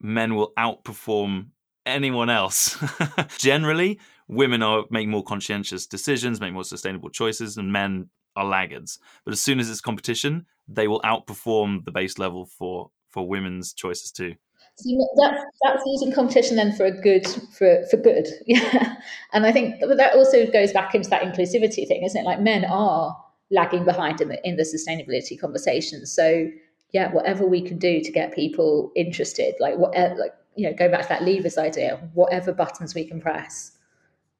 men 0.00 0.34
will 0.34 0.52
outperform 0.58 1.46
anyone 1.86 2.28
else. 2.28 2.76
Generally, 3.38 4.00
women 4.26 4.62
are 4.62 4.84
make 4.90 5.06
more 5.08 5.22
conscientious 5.22 5.86
decisions, 5.86 6.40
make 6.40 6.52
more 6.52 6.64
sustainable 6.64 7.08
choices, 7.08 7.56
and 7.56 7.72
men 7.72 8.10
are 8.34 8.44
laggards. 8.44 8.98
But 9.24 9.32
as 9.32 9.40
soon 9.40 9.60
as 9.60 9.70
it's 9.70 9.80
competition, 9.80 10.46
they 10.68 10.88
will 10.88 11.00
outperform 11.02 11.84
the 11.84 11.92
base 11.92 12.18
level 12.18 12.46
for 12.46 12.90
for 13.10 13.26
women's 13.26 13.72
choices 13.72 14.10
too. 14.10 14.34
So 14.78 14.90
that's 15.22 15.42
that's 15.62 15.82
using 15.86 16.12
competition 16.12 16.56
then 16.56 16.72
for 16.76 16.84
a 16.84 17.00
good 17.00 17.26
for 17.56 17.84
for 17.90 17.96
good, 17.96 18.26
yeah. 18.46 18.96
And 19.32 19.46
I 19.46 19.52
think 19.52 19.80
that 19.80 20.14
also 20.14 20.50
goes 20.50 20.72
back 20.72 20.94
into 20.96 21.08
that 21.10 21.22
inclusivity 21.22 21.86
thing, 21.86 22.02
isn't 22.04 22.20
it? 22.20 22.24
Like 22.24 22.40
men 22.40 22.64
are 22.64 23.16
lagging 23.52 23.84
behind 23.84 24.20
in 24.20 24.28
the 24.28 24.38
in 24.46 24.56
the 24.56 24.64
sustainability 24.64 25.40
conversation, 25.40 26.04
so 26.04 26.48
yeah, 26.92 27.12
whatever 27.12 27.46
we 27.46 27.60
can 27.60 27.78
do 27.78 28.00
to 28.00 28.12
get 28.12 28.34
people 28.34 28.92
interested, 28.94 29.54
like 29.60 29.76
what, 29.76 29.92
like 30.16 30.34
you 30.54 30.68
know, 30.68 30.74
go 30.74 30.88
back 30.88 31.02
to 31.02 31.08
that 31.08 31.22
levers 31.22 31.58
idea, 31.58 32.00
whatever 32.14 32.52
buttons 32.52 32.94
we 32.94 33.04
can 33.04 33.20
press 33.20 33.72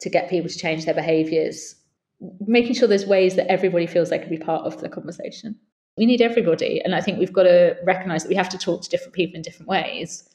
to 0.01 0.11
get 0.11 0.31
people 0.31 0.49
to 0.49 0.59
change 0.59 0.85
their 0.85 0.95
behaviours, 0.95 1.75
making 2.47 2.75
sure 2.75 2.89
there's 2.89 3.07
ways 3.07 3.37
that 3.37 3.51
everybody 3.51 3.87
feels 3.87 4.11
they 4.11 4.19
can 4.19 4.31
be 4.31 4.39
part 4.39 4.65
of 4.65 4.81
the 4.81 4.89
conversation. 4.89 5.57
We 5.97 6.07
need 6.07 6.21
everybody, 6.21 6.81
and 6.83 6.95
I 6.95 7.01
think 7.01 7.19
we've 7.19 7.33
got 7.33 7.45
to 7.45 7.77
recognise 7.85 8.23
that 8.23 8.29
we 8.29 8.35
have 8.35 8.51
to 8.51 8.59
talk 8.59 8.83
to 8.83 8.89
different 8.91 9.15
people 9.15 9.37
in 9.37 9.43
different 9.43 9.69
ways. 9.69 10.29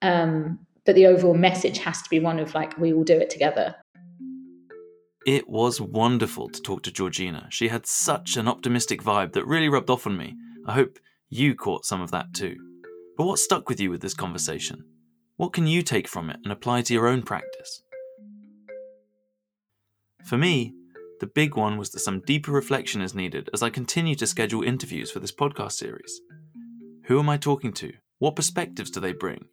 Um, 0.00 0.60
but 0.86 0.94
the 0.94 1.06
overall 1.06 1.34
message 1.34 1.78
has 1.78 2.00
to 2.02 2.08
be 2.08 2.20
one 2.20 2.38
of 2.38 2.54
like 2.54 2.78
we 2.78 2.92
all 2.92 3.04
do 3.04 3.18
it 3.18 3.30
together. 3.30 3.74
It 5.26 5.48
was 5.48 5.80
wonderful 5.80 6.48
to 6.48 6.62
talk 6.62 6.82
to 6.84 6.92
Georgina. 6.92 7.48
She 7.50 7.68
had 7.68 7.84
such 7.84 8.36
an 8.36 8.48
optimistic 8.48 9.02
vibe 9.02 9.32
that 9.34 9.46
really 9.46 9.68
rubbed 9.68 9.90
off 9.90 10.06
on 10.06 10.16
me. 10.16 10.36
I 10.66 10.72
hope 10.72 10.98
you 11.28 11.54
caught 11.54 11.84
some 11.84 12.00
of 12.00 12.10
that 12.10 12.32
too. 12.34 12.56
But 13.16 13.26
what 13.26 13.38
stuck 13.38 13.68
with 13.68 13.80
you 13.80 13.90
with 13.90 14.00
this 14.00 14.14
conversation? 14.14 14.84
What 15.36 15.52
can 15.52 15.66
you 15.66 15.82
take 15.82 16.08
from 16.08 16.30
it 16.30 16.38
and 16.42 16.52
apply 16.52 16.82
to 16.82 16.94
your 16.94 17.08
own 17.08 17.22
practice? 17.22 17.82
For 20.24 20.38
me, 20.38 20.74
the 21.20 21.26
big 21.26 21.56
one 21.56 21.78
was 21.78 21.90
that 21.90 22.00
some 22.00 22.20
deeper 22.20 22.52
reflection 22.52 23.02
is 23.02 23.14
needed 23.14 23.50
as 23.52 23.62
I 23.62 23.70
continue 23.70 24.14
to 24.16 24.26
schedule 24.26 24.62
interviews 24.62 25.10
for 25.10 25.20
this 25.20 25.32
podcast 25.32 25.72
series. 25.72 26.20
Who 27.04 27.18
am 27.18 27.28
I 27.28 27.36
talking 27.36 27.72
to? 27.74 27.92
What 28.18 28.36
perspectives 28.36 28.90
do 28.90 29.00
they 29.00 29.12
bring? 29.12 29.46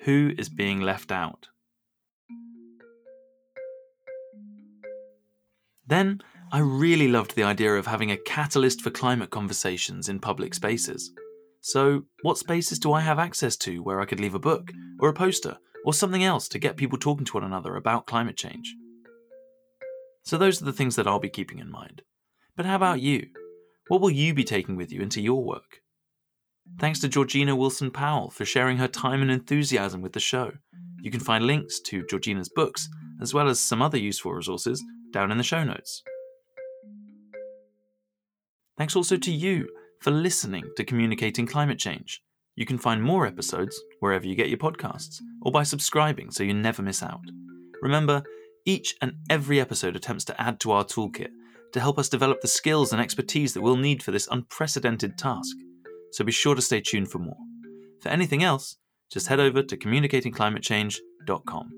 Who 0.00 0.32
is 0.38 0.48
being 0.48 0.80
left 0.80 1.12
out? 1.12 1.48
Then 5.86 6.20
I 6.50 6.60
really 6.60 7.08
loved 7.08 7.34
the 7.34 7.42
idea 7.42 7.74
of 7.74 7.86
having 7.86 8.10
a 8.10 8.16
catalyst 8.16 8.80
for 8.80 8.90
climate 8.90 9.28
conversations 9.28 10.08
in 10.08 10.18
public 10.18 10.54
spaces. 10.54 11.12
So, 11.60 12.04
what 12.22 12.38
spaces 12.38 12.78
do 12.78 12.94
I 12.94 13.00
have 13.00 13.18
access 13.18 13.54
to 13.58 13.82
where 13.82 14.00
I 14.00 14.06
could 14.06 14.18
leave 14.18 14.34
a 14.34 14.38
book, 14.38 14.70
or 14.98 15.10
a 15.10 15.12
poster, 15.12 15.58
or 15.84 15.92
something 15.92 16.24
else 16.24 16.48
to 16.48 16.58
get 16.58 16.78
people 16.78 16.96
talking 16.96 17.26
to 17.26 17.34
one 17.34 17.44
another 17.44 17.76
about 17.76 18.06
climate 18.06 18.38
change? 18.38 18.74
So, 20.24 20.38
those 20.38 20.62
are 20.62 20.64
the 20.64 20.72
things 20.72 20.96
that 20.96 21.06
I'll 21.06 21.18
be 21.18 21.28
keeping 21.28 21.58
in 21.58 21.70
mind. 21.70 22.00
But 22.56 22.64
how 22.64 22.76
about 22.76 23.02
you? 23.02 23.26
What 23.88 24.00
will 24.00 24.10
you 24.10 24.32
be 24.32 24.44
taking 24.44 24.76
with 24.76 24.90
you 24.90 25.02
into 25.02 25.20
your 25.20 25.44
work? 25.44 25.82
Thanks 26.80 27.00
to 27.00 27.08
Georgina 27.08 27.56
Wilson 27.56 27.90
Powell 27.90 28.30
for 28.30 28.46
sharing 28.46 28.78
her 28.78 28.88
time 28.88 29.20
and 29.20 29.30
enthusiasm 29.30 30.00
with 30.00 30.14
the 30.14 30.20
show. 30.20 30.52
You 31.02 31.10
can 31.10 31.20
find 31.20 31.46
links 31.46 31.78
to 31.80 32.06
Georgina's 32.06 32.48
books, 32.48 32.88
as 33.20 33.34
well 33.34 33.48
as 33.48 33.60
some 33.60 33.82
other 33.82 33.98
useful 33.98 34.32
resources, 34.32 34.82
down 35.12 35.30
in 35.30 35.36
the 35.36 35.44
show 35.44 35.62
notes. 35.62 36.02
Thanks 38.78 38.96
also 38.96 39.16
to 39.16 39.30
you 39.30 39.68
for 40.00 40.12
listening 40.12 40.64
to 40.76 40.84
Communicating 40.84 41.46
Climate 41.46 41.78
Change. 41.80 42.22
You 42.54 42.64
can 42.64 42.78
find 42.78 43.02
more 43.02 43.26
episodes 43.26 43.80
wherever 43.98 44.24
you 44.26 44.36
get 44.36 44.48
your 44.48 44.58
podcasts, 44.58 45.20
or 45.42 45.50
by 45.50 45.64
subscribing 45.64 46.30
so 46.30 46.44
you 46.44 46.54
never 46.54 46.80
miss 46.82 47.02
out. 47.02 47.24
Remember, 47.82 48.22
each 48.64 48.94
and 49.02 49.14
every 49.28 49.60
episode 49.60 49.96
attempts 49.96 50.24
to 50.26 50.40
add 50.40 50.60
to 50.60 50.70
our 50.70 50.84
toolkit 50.84 51.30
to 51.72 51.80
help 51.80 51.98
us 51.98 52.08
develop 52.08 52.40
the 52.40 52.48
skills 52.48 52.92
and 52.92 53.02
expertise 53.02 53.52
that 53.54 53.62
we'll 53.62 53.76
need 53.76 54.02
for 54.02 54.12
this 54.12 54.28
unprecedented 54.30 55.18
task. 55.18 55.56
So 56.12 56.24
be 56.24 56.32
sure 56.32 56.54
to 56.54 56.62
stay 56.62 56.80
tuned 56.80 57.10
for 57.10 57.18
more. 57.18 57.36
For 58.00 58.08
anything 58.10 58.42
else, 58.44 58.76
just 59.10 59.26
head 59.26 59.40
over 59.40 59.62
to 59.62 59.76
communicatingclimatechange.com. 59.76 61.70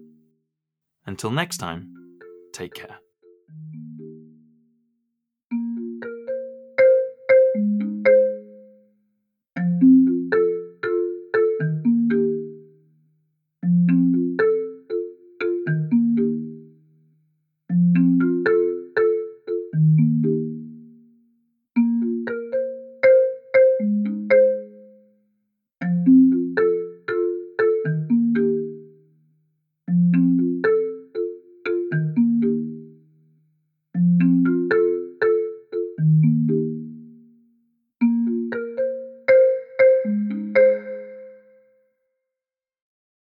Until 1.07 1.31
next 1.31 1.57
time, 1.57 1.95
take 2.53 2.75
care. 2.75 2.99